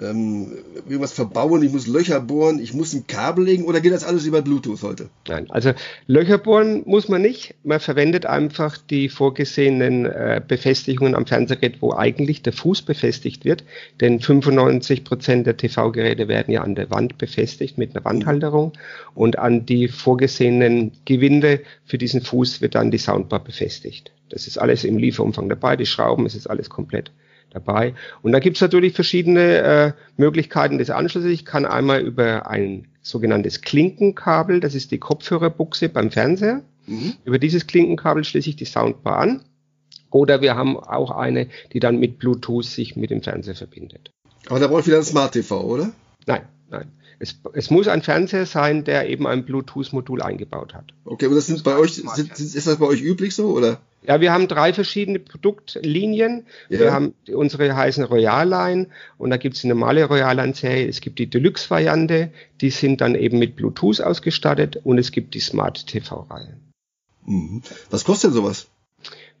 ähm, 0.00 0.58
irgendwas 0.84 1.12
verbauen, 1.12 1.62
ich 1.62 1.72
muss 1.72 1.86
Löcher 1.86 2.20
bohren, 2.20 2.58
ich 2.58 2.74
muss 2.74 2.92
ein 2.92 3.06
Kabel 3.06 3.44
legen 3.44 3.64
oder 3.64 3.80
geht 3.80 3.92
das 3.92 4.04
alles 4.04 4.26
über 4.26 4.42
Bluetooth 4.42 4.82
heute? 4.82 5.08
Nein, 5.28 5.50
also 5.50 5.72
Löcher 6.06 6.38
bohren 6.38 6.82
muss 6.86 7.08
man 7.08 7.22
nicht. 7.22 7.54
Man 7.64 7.80
verwendet 7.80 8.26
einfach 8.26 8.76
die 8.78 9.08
vorgesehenen 9.08 10.06
äh, 10.06 10.40
Befestigungen 10.46 11.14
am 11.14 11.26
Fernsehgerät, 11.26 11.80
wo 11.80 11.94
eigentlich 11.94 12.42
der 12.42 12.52
Fuß 12.52 12.82
befestigt 12.82 13.44
wird. 13.44 13.64
Denn 14.00 14.20
95 14.20 15.04
Prozent 15.04 15.46
der 15.46 15.56
TV-Geräte 15.56 16.28
werden 16.28 16.52
ja 16.52 16.62
an 16.62 16.74
der 16.74 16.90
Wand 16.90 17.18
befestigt 17.18 17.78
mit 17.78 17.94
einer 17.94 18.04
Wandhalterung 18.04 18.72
und 19.14 19.38
an 19.38 19.64
die 19.64 19.88
vorgesehenen 19.88 20.92
Gewinde 21.04 21.60
für 21.84 21.98
diesen 21.98 22.20
Fuß 22.20 22.60
wird 22.60 22.74
dann 22.74 22.90
die 22.90 22.98
Soundbar 22.98 23.42
befestigt. 23.42 24.12
Das 24.28 24.46
ist 24.46 24.58
alles 24.58 24.84
im 24.84 24.98
Lieferumfang 24.98 25.48
dabei, 25.48 25.76
die 25.76 25.86
Schrauben, 25.86 26.26
es 26.26 26.34
ist 26.34 26.48
alles 26.48 26.68
komplett 26.68 27.12
dabei. 27.50 27.94
Und 28.22 28.32
da 28.32 28.38
gibt 28.38 28.56
es 28.56 28.60
natürlich 28.60 28.94
verschiedene 28.94 29.56
äh, 29.58 29.92
Möglichkeiten 30.16 30.78
des 30.78 30.90
Anschlusses. 30.90 31.30
Ich 31.30 31.44
kann 31.44 31.64
einmal 31.64 32.00
über 32.02 32.48
ein 32.48 32.88
sogenanntes 33.02 33.60
Klinkenkabel, 33.60 34.60
das 34.60 34.74
ist 34.74 34.90
die 34.90 34.98
Kopfhörerbuchse 34.98 35.88
beim 35.88 36.10
Fernseher. 36.10 36.62
Mhm. 36.86 37.14
Über 37.24 37.38
dieses 37.38 37.66
Klinkenkabel 37.66 38.24
schließe 38.24 38.50
ich 38.50 38.56
die 38.56 38.64
Soundbar 38.64 39.18
an. 39.18 39.42
Oder 40.10 40.40
wir 40.40 40.54
haben 40.54 40.76
auch 40.76 41.10
eine, 41.10 41.48
die 41.72 41.80
dann 41.80 41.98
mit 41.98 42.18
Bluetooth 42.18 42.64
sich 42.64 42.96
mit 42.96 43.10
dem 43.10 43.22
Fernseher 43.22 43.54
verbindet. 43.54 44.10
Aber 44.48 44.60
da 44.60 44.68
brauche 44.68 44.80
ich 44.80 44.86
wieder 44.86 44.98
ein 44.98 45.02
Smart 45.02 45.32
TV, 45.32 45.60
oder? 45.62 45.92
Nein, 46.26 46.42
nein. 46.70 46.92
Es, 47.18 47.40
es, 47.54 47.70
muss 47.70 47.88
ein 47.88 48.02
Fernseher 48.02 48.44
sein, 48.44 48.84
der 48.84 49.08
eben 49.08 49.26
ein 49.26 49.46
Bluetooth-Modul 49.46 50.20
eingebaut 50.20 50.74
hat. 50.74 50.92
Okay, 51.06 51.26
und 51.26 51.34
das 51.34 51.46
sind 51.46 51.64
bei 51.64 51.76
euch, 51.76 51.94
sind, 51.94 52.38
ist 52.38 52.66
das 52.66 52.76
bei 52.76 52.84
euch 52.84 53.00
üblich 53.00 53.34
so, 53.34 53.52
oder? 53.52 53.80
Ja, 54.06 54.20
wir 54.20 54.32
haben 54.32 54.48
drei 54.48 54.72
verschiedene 54.72 55.18
Produktlinien. 55.18 56.46
Ja. 56.68 56.78
Wir 56.78 56.92
haben 56.92 57.14
unsere 57.32 57.74
heißen 57.74 58.04
Royal 58.04 58.48
Line 58.48 58.88
und 59.18 59.30
da 59.30 59.36
gibt 59.36 59.56
es 59.56 59.64
eine 59.64 59.74
normale 59.74 60.04
Royal 60.04 60.36
Line 60.36 60.54
Serie. 60.54 60.88
Es 60.88 61.00
gibt 61.00 61.18
die 61.18 61.28
Deluxe 61.28 61.68
Variante, 61.70 62.30
die 62.60 62.70
sind 62.70 63.00
dann 63.00 63.14
eben 63.14 63.38
mit 63.38 63.56
Bluetooth 63.56 64.00
ausgestattet 64.00 64.80
und 64.84 64.98
es 64.98 65.10
gibt 65.10 65.34
die 65.34 65.40
Smart 65.40 65.86
TV 65.86 66.20
Reihe. 66.30 66.56
Mhm. 67.24 67.62
Was 67.90 68.04
kostet 68.04 68.32
sowas? 68.32 68.68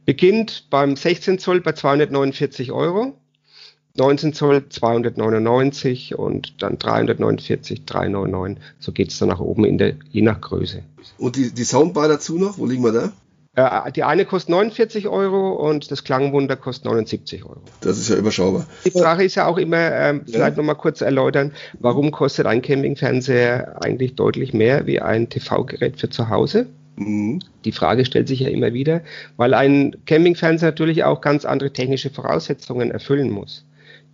Beginnt 0.04 0.68
beim 0.70 0.96
16 0.96 1.38
Zoll 1.38 1.60
bei 1.60 1.72
249 1.72 2.72
Euro. 2.72 3.18
19 3.98 4.32
Zoll 4.32 4.68
299 4.68 6.18
und 6.18 6.62
dann 6.62 6.78
349, 6.78 7.84
399. 7.84 8.62
So 8.78 8.92
geht 8.92 9.10
es 9.10 9.18
dann 9.18 9.28
nach 9.28 9.40
oben 9.40 9.64
in 9.64 9.78
der, 9.78 9.94
je 10.10 10.22
nach 10.22 10.40
Größe. 10.40 10.82
Und 11.18 11.36
die, 11.36 11.52
die 11.52 11.64
Soundbar 11.64 12.08
dazu 12.08 12.38
noch, 12.38 12.58
wo 12.58 12.66
liegen 12.66 12.82
wir 12.82 12.92
da? 12.92 13.12
Äh, 13.56 13.90
die 13.92 14.04
eine 14.04 14.26
kostet 14.26 14.50
49 14.50 15.08
Euro 15.08 15.52
und 15.52 15.90
das 15.90 16.04
Klangwunder 16.04 16.56
kostet 16.56 16.84
79 16.84 17.44
Euro. 17.44 17.62
Das 17.80 17.98
ist 17.98 18.10
ja 18.10 18.16
überschaubar. 18.16 18.66
Die 18.84 18.90
Frage 18.90 19.24
ist 19.24 19.34
ja 19.34 19.46
auch 19.46 19.56
immer, 19.56 19.92
ähm, 19.92 20.22
vielleicht 20.26 20.56
ja. 20.56 20.62
nochmal 20.62 20.76
kurz 20.76 21.00
erläutern, 21.00 21.52
warum 21.80 22.10
kostet 22.10 22.46
ein 22.46 22.60
Campingfernseher 22.60 23.82
eigentlich 23.82 24.14
deutlich 24.14 24.52
mehr 24.52 24.86
wie 24.86 25.00
ein 25.00 25.30
TV-Gerät 25.30 25.98
für 25.98 26.10
zu 26.10 26.28
Hause? 26.28 26.66
Mhm. 26.96 27.40
Die 27.64 27.72
Frage 27.72 28.04
stellt 28.04 28.28
sich 28.28 28.40
ja 28.40 28.48
immer 28.50 28.74
wieder, 28.74 29.00
weil 29.38 29.54
ein 29.54 29.96
Campingfernseher 30.04 30.70
natürlich 30.70 31.04
auch 31.04 31.22
ganz 31.22 31.46
andere 31.46 31.72
technische 31.72 32.10
Voraussetzungen 32.10 32.90
erfüllen 32.90 33.30
muss. 33.30 33.64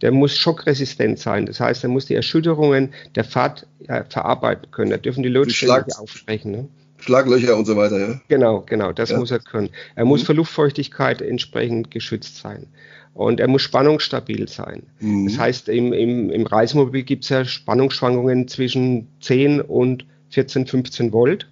Der 0.02 0.10
muss 0.10 0.36
schockresistent 0.36 1.18
sein, 1.18 1.46
das 1.46 1.60
heißt, 1.60 1.84
er 1.84 1.88
muss 1.88 2.06
die 2.06 2.14
Erschütterungen 2.14 2.92
der 3.14 3.24
Fahrt 3.24 3.66
ja, 3.88 4.04
verarbeiten 4.04 4.70
können. 4.70 4.90
Da 4.90 4.96
dürfen 4.96 5.22
die 5.22 5.28
Lautstärke 5.28 5.86
nicht 5.86 5.98
aufsprechen. 5.98 6.50
Ne? 6.50 6.68
Schlaglöcher 6.98 7.56
und 7.56 7.66
so 7.66 7.76
weiter, 7.76 7.98
ja. 7.98 8.20
Genau, 8.28 8.60
genau, 8.60 8.92
das 8.92 9.10
ja. 9.10 9.18
muss 9.18 9.30
er 9.30 9.40
können. 9.40 9.70
Er 9.94 10.04
muss 10.04 10.22
mhm. 10.22 10.26
für 10.26 10.32
Luftfeuchtigkeit 10.34 11.20
entsprechend 11.22 11.90
geschützt 11.90 12.36
sein. 12.36 12.66
Und 13.14 13.40
er 13.40 13.48
muss 13.48 13.62
spannungsstabil 13.62 14.48
sein. 14.48 14.84
Mhm. 15.00 15.28
Das 15.28 15.38
heißt, 15.38 15.68
im, 15.68 15.92
im, 15.92 16.30
im 16.30 16.46
Reisemobil 16.46 17.02
gibt 17.02 17.24
es 17.24 17.30
ja 17.30 17.44
Spannungsschwankungen 17.44 18.48
zwischen 18.48 19.08
10 19.20 19.60
und 19.60 20.06
14, 20.30 20.66
15 20.66 21.12
Volt. 21.12 21.48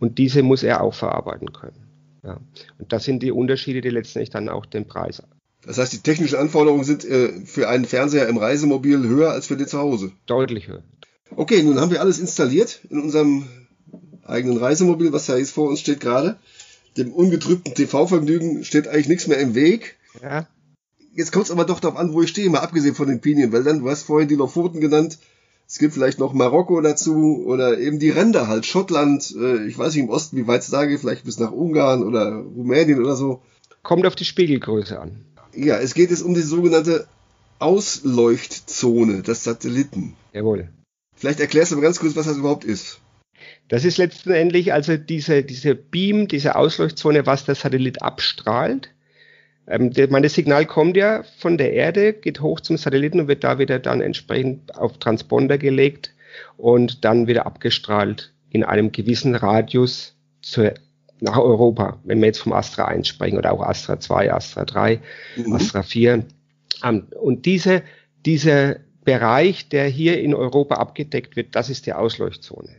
Und 0.00 0.18
diese 0.18 0.42
muss 0.42 0.62
er 0.62 0.82
auch 0.82 0.94
verarbeiten 0.94 1.52
können. 1.52 1.86
Ja. 2.24 2.38
Und 2.78 2.92
das 2.92 3.04
sind 3.04 3.22
die 3.22 3.30
Unterschiede, 3.32 3.80
die 3.80 3.90
letztendlich 3.90 4.30
dann 4.30 4.48
auch 4.48 4.66
den 4.66 4.86
Preis. 4.86 5.22
Das 5.66 5.78
heißt, 5.78 5.92
die 5.92 5.98
technischen 5.98 6.38
Anforderungen 6.38 6.84
sind 6.84 7.04
äh, 7.04 7.44
für 7.44 7.68
einen 7.68 7.84
Fernseher 7.84 8.28
im 8.28 8.38
Reisemobil 8.38 9.06
höher 9.06 9.30
als 9.30 9.46
für 9.46 9.56
den 9.56 9.66
zu 9.66 9.78
Hause. 9.78 10.12
Deutlich 10.26 10.68
höher. 10.68 10.82
Okay, 11.36 11.62
nun 11.62 11.78
haben 11.78 11.90
wir 11.90 12.00
alles 12.00 12.18
installiert 12.18 12.80
in 12.88 13.00
unserem 13.00 13.46
eigenen 14.24 14.56
Reisemobil, 14.56 15.12
was 15.12 15.26
ja 15.26 15.36
jetzt 15.36 15.52
vor 15.52 15.68
uns 15.68 15.80
steht 15.80 16.00
gerade. 16.00 16.36
Dem 16.96 17.12
ungetrübten 17.12 17.74
TV-Vergnügen 17.74 18.64
steht 18.64 18.88
eigentlich 18.88 19.08
nichts 19.08 19.26
mehr 19.26 19.38
im 19.38 19.54
Weg. 19.54 19.96
Ja. 20.22 20.46
Jetzt 21.14 21.32
kommt 21.32 21.46
es 21.46 21.50
aber 21.50 21.64
doch 21.64 21.80
darauf 21.80 21.98
an, 21.98 22.12
wo 22.12 22.22
ich 22.22 22.30
stehe, 22.30 22.48
mal 22.50 22.60
abgesehen 22.60 22.94
von 22.94 23.08
den 23.08 23.20
Pinienwäldern. 23.20 23.80
Du 23.80 23.90
hast 23.90 24.04
vorhin 24.04 24.28
die 24.28 24.36
Lofoten 24.36 24.80
genannt. 24.80 25.18
Es 25.68 25.78
gibt 25.78 25.94
vielleicht 25.94 26.18
noch 26.18 26.32
Marokko 26.32 26.80
dazu 26.80 27.44
oder 27.46 27.78
eben 27.78 28.00
die 28.00 28.10
Ränder 28.10 28.48
halt, 28.48 28.66
Schottland, 28.66 29.32
äh, 29.38 29.64
ich 29.66 29.78
weiß 29.78 29.94
nicht 29.94 30.02
im 30.02 30.10
Osten, 30.10 30.36
wie 30.36 30.48
weit 30.48 30.62
es 30.62 30.70
da 30.70 30.84
geht, 30.84 30.98
vielleicht 30.98 31.24
bis 31.24 31.38
nach 31.38 31.52
Ungarn 31.52 32.02
oder 32.02 32.32
Rumänien 32.32 32.98
oder 32.98 33.14
so. 33.14 33.42
Kommt 33.84 34.04
auf 34.04 34.16
die 34.16 34.24
Spiegelgröße 34.24 34.98
an. 34.98 35.24
Ja, 35.54 35.78
es 35.78 35.94
geht 35.94 36.10
jetzt 36.10 36.22
um 36.22 36.34
die 36.34 36.42
sogenannte 36.42 37.06
Ausleuchtzone 37.58 39.22
des 39.22 39.44
Satelliten. 39.44 40.16
Jawohl. 40.32 40.68
Vielleicht 41.16 41.40
erklärst 41.40 41.72
du 41.72 41.76
mal 41.76 41.82
ganz 41.82 41.98
kurz, 42.00 42.16
was 42.16 42.26
das 42.26 42.38
überhaupt 42.38 42.64
ist. 42.64 43.00
Das 43.68 43.84
ist 43.84 43.98
letztendlich 43.98 44.72
also 44.72 44.96
diese, 44.96 45.42
diese 45.42 45.74
Beam, 45.74 46.28
diese 46.28 46.56
Ausleuchtzone, 46.56 47.26
was 47.26 47.44
der 47.44 47.54
Satellit 47.54 48.02
abstrahlt. 48.02 48.90
Ähm, 49.66 49.92
der, 49.92 50.10
meine, 50.10 50.26
das 50.26 50.34
Signal 50.34 50.66
kommt 50.66 50.96
ja 50.96 51.22
von 51.38 51.56
der 51.58 51.72
Erde, 51.72 52.12
geht 52.12 52.40
hoch 52.40 52.60
zum 52.60 52.76
Satelliten 52.76 53.20
und 53.20 53.28
wird 53.28 53.44
da 53.44 53.58
wieder 53.58 53.78
dann 53.78 54.00
entsprechend 54.00 54.74
auf 54.74 54.98
Transponder 54.98 55.58
gelegt 55.58 56.14
und 56.56 57.04
dann 57.04 57.26
wieder 57.26 57.46
abgestrahlt 57.46 58.32
in 58.50 58.64
einem 58.64 58.90
gewissen 58.90 59.34
Radius 59.34 60.16
zur, 60.42 60.74
nach 61.20 61.38
Europa, 61.38 61.98
wenn 62.04 62.20
wir 62.20 62.26
jetzt 62.26 62.40
vom 62.40 62.52
Astra 62.52 62.86
1 62.86 63.08
sprechen 63.08 63.38
oder 63.38 63.52
auch 63.52 63.62
Astra 63.62 63.98
2, 64.00 64.32
Astra 64.32 64.64
3, 64.64 65.00
mhm. 65.36 65.52
Astra 65.52 65.82
4. 65.82 66.24
Ähm, 66.84 67.06
und 67.20 67.46
diese, 67.46 67.82
dieser 68.24 68.76
Bereich, 69.04 69.68
der 69.68 69.86
hier 69.86 70.20
in 70.20 70.34
Europa 70.34 70.76
abgedeckt 70.76 71.36
wird, 71.36 71.54
das 71.54 71.70
ist 71.70 71.86
die 71.86 71.92
Ausleuchtzone. 71.92 72.76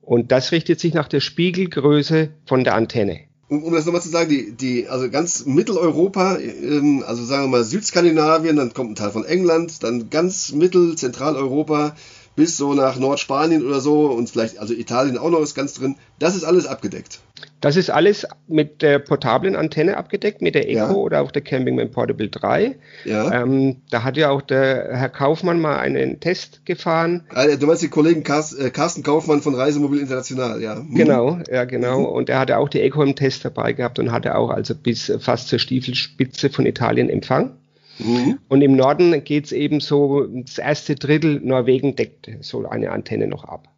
Und 0.00 0.32
das 0.32 0.52
richtet 0.52 0.80
sich 0.80 0.94
nach 0.94 1.08
der 1.08 1.20
Spiegelgröße 1.20 2.30
von 2.46 2.64
der 2.64 2.74
Antenne. 2.74 3.20
Um, 3.48 3.62
um 3.62 3.72
das 3.72 3.84
nochmal 3.86 4.02
zu 4.02 4.08
sagen, 4.08 4.30
die, 4.30 4.52
die, 4.52 4.88
also 4.88 5.10
ganz 5.10 5.46
Mitteleuropa, 5.46 6.38
ähm, 6.38 7.04
also 7.06 7.24
sagen 7.24 7.44
wir 7.44 7.48
mal 7.48 7.64
Südskandinavien, 7.64 8.56
dann 8.56 8.72
kommt 8.72 8.92
ein 8.92 8.94
Teil 8.96 9.10
von 9.10 9.24
England, 9.24 9.82
dann 9.82 10.10
ganz 10.10 10.52
Mittel, 10.52 10.96
Zentraleuropa 10.96 11.94
bis 12.34 12.56
so 12.56 12.74
nach 12.74 12.98
Nordspanien 12.98 13.64
oder 13.64 13.80
so 13.80 14.06
und 14.06 14.30
vielleicht, 14.30 14.58
also 14.58 14.74
Italien 14.74 15.16
auch 15.16 15.30
noch 15.30 15.40
ist 15.40 15.54
ganz 15.54 15.74
drin, 15.74 15.96
das 16.18 16.36
ist 16.36 16.44
alles 16.44 16.66
abgedeckt. 16.66 17.20
Das 17.60 17.76
ist 17.76 17.90
alles 17.90 18.26
mit 18.46 18.80
der 18.82 18.98
portablen 18.98 19.56
Antenne 19.56 19.96
abgedeckt, 19.96 20.40
mit 20.40 20.54
der 20.54 20.68
Eco 20.68 20.78
ja. 20.78 20.90
oder 20.92 21.22
auch 21.22 21.30
der 21.30 21.42
Campingman 21.42 21.90
Portable 21.90 22.28
3. 22.28 22.76
Ja. 23.04 23.42
Ähm, 23.42 23.76
da 23.90 24.04
hat 24.04 24.16
ja 24.16 24.30
auch 24.30 24.42
der 24.42 24.88
Herr 24.92 25.08
Kaufmann 25.08 25.60
mal 25.60 25.78
einen 25.78 26.20
Test 26.20 26.64
gefahren. 26.64 27.24
Also, 27.30 27.58
du 27.58 27.66
meinst 27.66 27.82
den 27.82 27.90
Kollegen 27.90 28.20
äh, 28.20 28.70
Carsten 28.70 29.02
Kaufmann 29.02 29.42
von 29.42 29.54
Reisemobil 29.54 30.00
International, 30.00 30.62
ja. 30.62 30.76
Hm. 30.76 30.94
Genau, 30.94 31.38
ja 31.50 31.64
genau. 31.64 32.00
Mhm. 32.00 32.06
Und 32.06 32.30
er 32.30 32.38
hatte 32.38 32.58
auch 32.58 32.68
die 32.68 32.80
Eco 32.80 33.02
im 33.02 33.16
Test 33.16 33.44
dabei 33.44 33.72
gehabt 33.72 33.98
und 33.98 34.12
hatte 34.12 34.36
auch 34.36 34.50
also 34.50 34.74
bis 34.74 35.12
fast 35.18 35.48
zur 35.48 35.58
Stiefelspitze 35.58 36.50
von 36.50 36.66
Italien 36.66 37.08
Empfang. 37.08 37.52
Mhm. 37.98 38.38
Und 38.48 38.60
im 38.62 38.76
Norden 38.76 39.24
geht 39.24 39.46
es 39.46 39.52
eben 39.52 39.80
so, 39.80 40.26
das 40.26 40.58
erste 40.58 40.94
Drittel 40.94 41.40
Norwegen 41.40 41.96
deckt 41.96 42.30
so 42.40 42.66
eine 42.66 42.90
Antenne 42.90 43.26
noch 43.26 43.44
ab. 43.44 43.68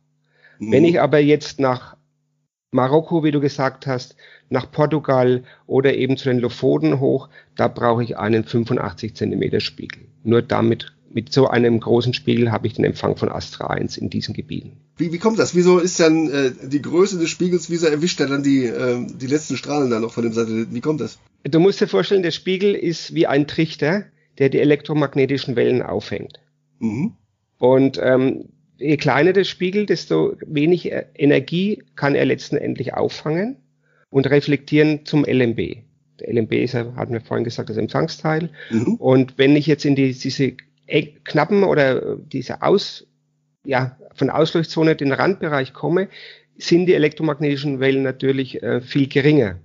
Mhm. 0.59 0.73
Wenn 0.73 0.85
ich 0.85 1.01
aber 1.01 1.21
jetzt 1.21 1.61
nach 1.61 1.97
Marokko, 2.71 3.25
wie 3.25 3.31
du 3.31 3.41
gesagt 3.41 3.87
hast, 3.87 4.15
nach 4.51 4.71
Portugal 4.71 5.45
oder 5.67 5.95
eben 5.95 6.17
zu 6.17 6.29
den 6.29 6.39
Lofoten 6.39 7.01
hoch, 7.01 7.29
da 7.57 7.69
brauche 7.69 8.03
ich 8.03 8.19
einen 8.19 8.45
85 8.45 9.15
Zentimeter 9.15 9.61
Spiegel. 9.61 10.03
Nur 10.23 10.43
damit, 10.43 10.93
mit 11.11 11.33
so 11.33 11.49
einem 11.49 11.81
großen 11.81 12.13
Spiegel 12.13 12.53
habe 12.53 12.67
ich 12.67 12.75
den 12.75 12.85
Empfang 12.85 13.17
von 13.17 13.31
Astra 13.31 13.69
1 13.69 13.97
in 13.97 14.11
diesen 14.11 14.35
Gebieten. 14.35 14.77
Wie, 14.99 15.13
wie 15.13 15.19
kommt 15.19 15.39
das? 15.39 15.55
Wieso 15.55 15.79
ist 15.79 15.99
dann 15.99 16.29
äh, 16.29 16.53
die 16.63 16.83
Größe 16.83 17.19
des 17.19 17.31
Spiegels, 17.31 17.71
wieso 17.71 17.87
erwischt 17.87 18.21
er 18.21 18.27
dann 18.27 18.43
die, 18.43 18.67
äh, 18.67 19.07
die 19.07 19.27
letzten 19.27 19.57
Strahlen 19.57 19.91
dann 19.91 20.03
noch 20.03 20.13
von 20.13 20.25
dem 20.25 20.35
Satelliten? 20.35 20.75
Wie 20.75 20.83
kommt 20.83 21.01
das? 21.01 21.19
Du 21.45 21.61
musst 21.61 21.81
dir 21.81 21.89
vorstellen, 21.89 22.23
der 22.23 22.33
Spiegel 22.33 22.75
ist 22.75 23.15
wie 23.15 23.27
ein 23.27 23.47
Trichter, 23.47 24.05
der 24.39 24.51
die 24.51 24.59
elektromagnetischen 24.59 25.57
Wellen 25.57 25.81
aufhängt. 25.81 26.41
Mhm. 26.79 27.15
Und 27.57 27.99
ähm, 28.03 28.51
je 28.79 28.97
kleiner 28.97 29.33
der 29.33 29.45
Spiegel, 29.45 29.87
desto 29.87 30.37
weniger 30.47 31.05
Energie 31.15 31.83
kann 31.97 32.15
er 32.15 32.25
letztendlich 32.25 32.95
auffangen 32.95 33.57
und 34.11 34.29
reflektieren 34.31 35.05
zum 35.05 35.25
LMB. 35.25 35.77
Der 36.21 36.33
LMB 36.33 36.53
ist 36.53 36.73
ja, 36.73 36.95
hatten 36.97 37.13
wir 37.13 37.21
vorhin 37.21 37.45
gesagt, 37.45 37.71
das 37.71 37.77
Empfangsteil. 37.77 38.51
Mhm. 38.71 38.95
Und 38.95 39.39
wenn 39.39 39.57
ich 39.57 39.67
jetzt 39.67 39.85
in 39.85 39.95
die, 39.95 40.13
diese 40.13 40.55
knappen 41.25 41.65
oder 41.65 42.17
diese 42.17 42.63
Aus, 42.63 43.07
ja, 43.65 43.97
von 44.15 44.31
Ausleuchtzone 44.31 44.97
den 44.97 45.13
Randbereich 45.13 45.73
komme, 45.73 46.09
sind 46.57 46.87
die 46.87 46.95
elektromagnetischen 46.95 47.79
Wellen 47.79 48.03
natürlich 48.03 48.63
äh, 48.63 48.81
viel 48.81 49.07
geringer. 49.09 49.61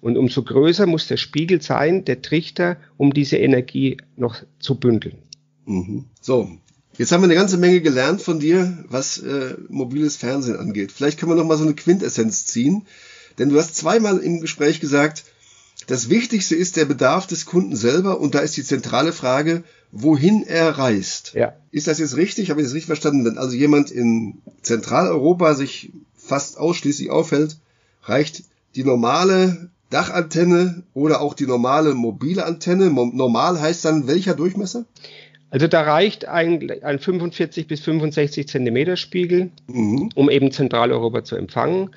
Und 0.00 0.16
umso 0.16 0.42
größer 0.42 0.86
muss 0.86 1.08
der 1.08 1.16
Spiegel 1.16 1.60
sein, 1.60 2.04
der 2.04 2.22
Trichter, 2.22 2.76
um 2.96 3.12
diese 3.12 3.36
Energie 3.36 3.96
noch 4.16 4.36
zu 4.58 4.78
bündeln. 4.78 5.18
Mhm. 5.66 6.06
So, 6.20 6.48
Jetzt 6.98 7.12
haben 7.12 7.22
wir 7.22 7.26
eine 7.26 7.34
ganze 7.34 7.56
Menge 7.56 7.80
gelernt 7.80 8.20
von 8.20 8.40
dir, 8.40 8.84
was 8.88 9.18
äh, 9.18 9.54
mobiles 9.68 10.16
Fernsehen 10.16 10.58
angeht. 10.58 10.92
Vielleicht 10.92 11.18
können 11.18 11.32
wir 11.32 11.36
noch 11.36 11.46
mal 11.46 11.56
so 11.56 11.64
eine 11.64 11.74
Quintessenz 11.74 12.46
ziehen, 12.46 12.86
denn 13.38 13.48
du 13.48 13.58
hast 13.58 13.76
zweimal 13.76 14.18
im 14.18 14.40
Gespräch 14.40 14.80
gesagt, 14.80 15.24
das 15.86 16.10
Wichtigste 16.10 16.54
ist 16.54 16.76
der 16.76 16.84
Bedarf 16.84 17.26
des 17.26 17.46
Kunden 17.46 17.74
selber 17.74 18.20
und 18.20 18.34
da 18.34 18.40
ist 18.40 18.56
die 18.56 18.64
zentrale 18.64 19.12
Frage, 19.12 19.64
wohin 19.92 20.44
er 20.46 20.78
reist. 20.78 21.32
Ja. 21.34 21.54
Ist 21.72 21.86
das 21.86 21.98
jetzt 21.98 22.16
richtig? 22.16 22.50
Habe 22.50 22.60
ich 22.60 22.66
das 22.66 22.74
richtig 22.74 22.86
verstanden? 22.86 23.24
Wenn 23.24 23.38
also 23.38 23.56
jemand 23.56 23.90
in 23.90 24.42
Zentraleuropa 24.62 25.54
sich 25.54 25.92
fast 26.16 26.58
ausschließlich 26.58 27.10
aufhält, 27.10 27.56
reicht 28.04 28.44
die 28.76 28.84
normale 28.84 29.70
Dachantenne 29.88 30.84
oder 30.94 31.20
auch 31.20 31.34
die 31.34 31.46
normale 31.46 31.94
mobile 31.94 32.44
Antenne. 32.44 32.90
Normal 32.90 33.60
heißt 33.60 33.84
dann 33.84 34.06
welcher 34.06 34.34
Durchmesser? 34.34 34.84
Also 35.50 35.66
da 35.66 35.82
reicht 35.82 36.26
ein, 36.26 36.70
ein 36.82 36.98
45 36.98 37.66
bis 37.66 37.80
65 37.80 38.48
Zentimeter 38.48 38.96
Spiegel, 38.96 39.50
mhm. 39.66 40.10
um 40.14 40.30
eben 40.30 40.52
Zentraleuropa 40.52 41.24
zu 41.24 41.36
empfangen. 41.36 41.90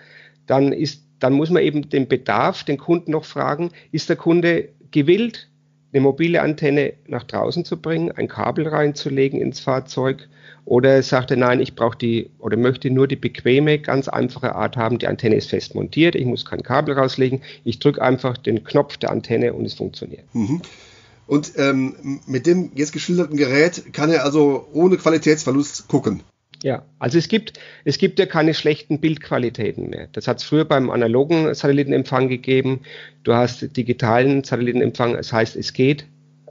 Dann 0.47 0.73
ist, 0.73 1.03
dann 1.19 1.33
muss 1.33 1.51
man 1.51 1.63
eben 1.63 1.89
den 1.89 2.07
Bedarf, 2.07 2.63
den 2.63 2.77
Kunden 2.77 3.11
noch 3.11 3.25
fragen, 3.25 3.69
ist 3.91 4.09
der 4.09 4.15
Kunde 4.15 4.69
gewillt, 4.91 5.49
eine 5.93 6.01
mobile 6.01 6.41
Antenne 6.41 6.93
nach 7.07 7.23
draußen 7.23 7.65
zu 7.65 7.79
bringen, 7.79 8.11
ein 8.11 8.27
Kabel 8.27 8.67
reinzulegen 8.67 9.39
ins 9.39 9.59
Fahrzeug 9.59 10.27
oder 10.65 11.03
sagt 11.03 11.29
er, 11.29 11.37
nein, 11.37 11.59
ich 11.59 11.75
brauche 11.75 11.97
die 11.97 12.31
oder 12.39 12.57
möchte 12.57 12.89
nur 12.89 13.07
die 13.07 13.15
bequeme, 13.15 13.77
ganz 13.77 14.07
einfache 14.07 14.55
Art 14.55 14.75
haben. 14.75 14.97
Die 14.97 15.07
Antenne 15.07 15.35
ist 15.35 15.49
fest 15.49 15.75
montiert, 15.75 16.15
ich 16.15 16.25
muss 16.25 16.45
kein 16.45 16.63
Kabel 16.63 16.95
rauslegen, 16.95 17.41
ich 17.63 17.77
drücke 17.77 18.01
einfach 18.01 18.37
den 18.37 18.63
Knopf 18.63 18.97
der 18.97 19.11
Antenne 19.11 19.53
und 19.53 19.65
es 19.65 19.75
funktioniert. 19.75 20.23
Mhm. 20.33 20.61
Und 21.25 21.53
ähm, 21.57 22.19
mit 22.27 22.45
dem 22.45 22.71
jetzt 22.75 22.91
geschilderten 22.93 23.37
Gerät 23.37 23.93
kann 23.93 24.11
er 24.11 24.25
also 24.25 24.67
ohne 24.73 24.97
Qualitätsverlust 24.97 25.87
gucken. 25.87 26.21
Ja, 26.63 26.83
also 26.99 27.17
es 27.17 27.27
gibt, 27.27 27.59
es 27.83 27.97
gibt 27.97 28.19
ja 28.19 28.25
keine 28.25 28.53
schlechten 28.53 28.99
Bildqualitäten 28.99 29.89
mehr. 29.89 30.07
Das 30.13 30.27
hat 30.27 30.37
es 30.37 30.43
früher 30.43 30.63
beim 30.63 30.89
analogen 30.89 31.53
Satellitenempfang 31.53 32.29
gegeben. 32.29 32.81
Du 33.23 33.33
hast 33.33 33.75
digitalen 33.75 34.43
Satellitenempfang, 34.45 35.13
das 35.13 35.33
heißt, 35.33 35.55
es 35.57 35.73
geht 35.73 36.05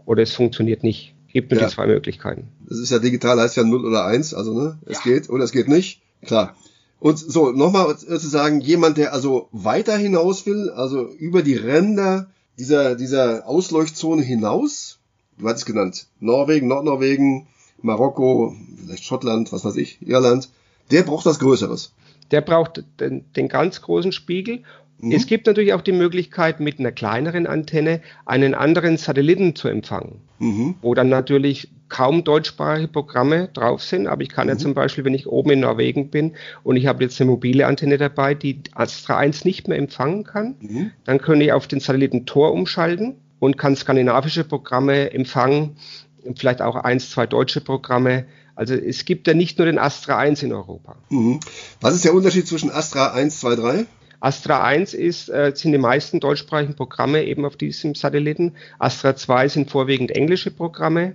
oder 0.04 0.22
es 0.22 0.32
funktioniert 0.32 0.82
nicht. 0.84 1.14
Gibt 1.32 1.50
nur 1.50 1.60
Ja. 1.60 1.66
die 1.66 1.72
zwei 1.74 1.86
Möglichkeiten. 1.86 2.48
Das 2.68 2.78
ist 2.78 2.90
ja 2.90 2.98
digital, 2.98 3.40
heißt 3.40 3.56
ja 3.56 3.64
0 3.64 3.86
oder 3.86 4.04
1, 4.04 4.34
also 4.34 4.52
ne, 4.52 4.78
es 4.84 4.98
Ja. 5.02 5.12
geht 5.12 5.30
oder 5.30 5.44
es 5.44 5.52
geht 5.52 5.68
nicht, 5.68 6.02
klar. 6.26 6.54
Und 7.00 7.18
so, 7.18 7.50
nochmal 7.50 7.96
zu 7.96 8.18
sagen, 8.18 8.60
jemand, 8.60 8.98
der 8.98 9.14
also 9.14 9.48
weiter 9.50 9.96
hinaus 9.96 10.44
will, 10.46 10.68
also 10.70 11.08
über 11.08 11.42
die 11.42 11.56
Ränder 11.56 12.30
dieser, 12.58 12.94
dieser 12.94 13.46
Ausleuchtzone 13.46 14.22
hinaus, 14.22 14.98
du 15.38 15.48
hattest 15.48 15.66
genannt, 15.66 16.06
Norwegen, 16.20 16.68
Nordnorwegen, 16.68 17.46
Marokko, 17.80 18.54
vielleicht 18.76 19.04
Schottland, 19.04 19.52
was 19.52 19.64
weiß 19.64 19.76
ich, 19.76 19.98
Irland, 20.00 20.48
der 20.90 21.02
braucht 21.02 21.26
was 21.26 21.38
Größeres. 21.38 21.92
Der 22.30 22.40
braucht 22.40 22.84
den, 23.00 23.30
den 23.34 23.48
ganz 23.48 23.82
großen 23.82 24.12
Spiegel. 24.12 24.62
Mhm. 25.02 25.12
Es 25.12 25.26
gibt 25.26 25.46
natürlich 25.46 25.74
auch 25.74 25.80
die 25.82 25.92
Möglichkeit, 25.92 26.60
mit 26.60 26.78
einer 26.78 26.92
kleineren 26.92 27.46
Antenne 27.46 28.00
einen 28.24 28.54
anderen 28.54 28.96
Satelliten 28.96 29.54
zu 29.56 29.68
empfangen, 29.68 30.20
Mhm. 30.38 30.76
wo 30.80 30.94
dann 30.94 31.08
natürlich 31.08 31.68
kaum 31.88 32.24
deutschsprachige 32.24 32.88
Programme 32.88 33.48
drauf 33.52 33.82
sind. 33.82 34.06
Aber 34.06 34.22
ich 34.22 34.30
kann 34.30 34.48
ja 34.48 34.56
zum 34.56 34.72
Beispiel, 34.74 35.04
wenn 35.04 35.12
ich 35.12 35.26
oben 35.26 35.50
in 35.50 35.60
Norwegen 35.60 36.08
bin 36.08 36.32
und 36.62 36.76
ich 36.76 36.86
habe 36.86 37.02
jetzt 37.04 37.20
eine 37.20 37.30
mobile 37.30 37.66
Antenne 37.66 37.98
dabei, 37.98 38.34
die 38.34 38.60
Astra 38.72 39.18
1 39.18 39.44
nicht 39.44 39.68
mehr 39.68 39.76
empfangen 39.76 40.24
kann, 40.24 40.54
Mhm. 40.60 40.90
dann 41.04 41.18
könnte 41.20 41.44
ich 41.44 41.52
auf 41.52 41.66
den 41.66 41.80
Satelliten 41.80 42.24
Tor 42.24 42.52
umschalten 42.52 43.16
und 43.40 43.58
kann 43.58 43.76
skandinavische 43.76 44.44
Programme 44.44 45.12
empfangen, 45.12 45.76
vielleicht 46.36 46.62
auch 46.62 46.76
eins, 46.76 47.10
zwei 47.10 47.26
deutsche 47.26 47.60
Programme. 47.60 48.24
Also 48.54 48.74
es 48.74 49.04
gibt 49.04 49.26
ja 49.26 49.34
nicht 49.34 49.58
nur 49.58 49.66
den 49.66 49.78
Astra 49.78 50.16
1 50.16 50.42
in 50.44 50.52
Europa. 50.52 50.94
Mhm. 51.10 51.40
Was 51.80 51.94
ist 51.94 52.04
der 52.04 52.14
Unterschied 52.14 52.46
zwischen 52.46 52.70
Astra 52.70 53.12
1, 53.12 53.40
2, 53.40 53.56
3? 53.56 53.84
Astra 54.22 54.62
1 54.62 54.94
ist, 54.94 55.28
äh, 55.28 55.52
sind 55.54 55.72
die 55.72 55.78
meisten 55.78 56.20
deutschsprachigen 56.20 56.76
Programme 56.76 57.24
eben 57.24 57.44
auf 57.44 57.56
diesem 57.56 57.96
Satelliten. 57.96 58.52
Astra 58.78 59.16
2 59.16 59.48
sind 59.48 59.70
vorwiegend 59.70 60.12
englische 60.12 60.52
Programme. 60.52 61.14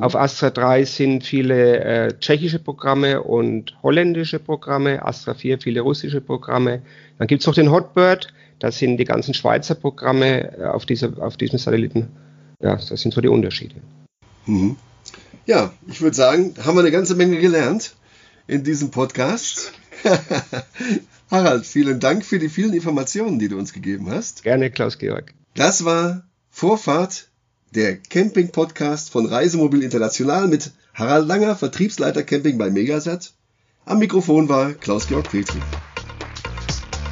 Auf 0.00 0.14
Astra 0.16 0.50
3 0.50 0.84
sind 0.84 1.24
viele 1.24 1.80
äh, 1.80 2.18
tschechische 2.18 2.58
Programme 2.58 3.22
und 3.22 3.76
holländische 3.82 4.38
Programme. 4.38 5.04
Astra 5.04 5.34
4 5.34 5.60
viele 5.60 5.80
russische 5.80 6.20
Programme. 6.20 6.82
Dann 7.18 7.26
gibt's 7.26 7.46
noch 7.46 7.54
den 7.54 7.70
Hotbird. 7.70 8.28
Das 8.60 8.78
sind 8.78 8.98
die 8.98 9.04
ganzen 9.04 9.34
Schweizer 9.34 9.74
Programme 9.74 10.58
äh, 10.58 10.64
auf, 10.64 10.86
dieser, 10.86 11.20
auf 11.20 11.36
diesem 11.36 11.58
Satelliten. 11.58 12.08
Ja, 12.60 12.76
das 12.76 12.88
sind 12.88 13.14
so 13.14 13.20
die 13.20 13.28
Unterschiede. 13.28 13.76
Mhm. 14.46 14.76
Ja, 15.46 15.72
ich 15.88 16.00
würde 16.00 16.14
sagen, 16.14 16.54
haben 16.64 16.76
wir 16.76 16.80
eine 16.82 16.90
ganze 16.90 17.14
Menge 17.14 17.38
gelernt 17.38 17.94
in 18.46 18.62
diesem 18.62 18.90
Podcast. 18.90 19.72
Harald, 21.30 21.66
vielen 21.66 22.00
Dank 22.00 22.24
für 22.24 22.38
die 22.38 22.48
vielen 22.48 22.72
Informationen, 22.72 23.38
die 23.38 23.48
du 23.48 23.58
uns 23.58 23.72
gegeben 23.74 24.10
hast. 24.10 24.42
Gerne, 24.44 24.70
Klaus-Georg. 24.70 25.34
Das 25.54 25.84
war 25.84 26.24
Vorfahrt, 26.50 27.28
der 27.74 27.98
Camping-Podcast 27.98 29.10
von 29.10 29.26
Reisemobil 29.26 29.82
International 29.82 30.48
mit 30.48 30.72
Harald 30.94 31.28
Langer, 31.28 31.54
Vertriebsleiter 31.54 32.22
Camping 32.22 32.56
bei 32.56 32.70
Megasat. 32.70 33.32
Am 33.84 33.98
Mikrofon 33.98 34.48
war 34.48 34.72
Klaus-Georg 34.72 35.30
Petri. 35.30 35.60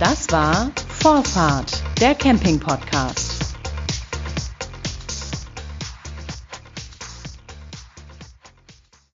Das 0.00 0.30
war 0.30 0.72
Vorfahrt, 0.88 1.82
der 2.00 2.14
Camping-Podcast. 2.14 3.35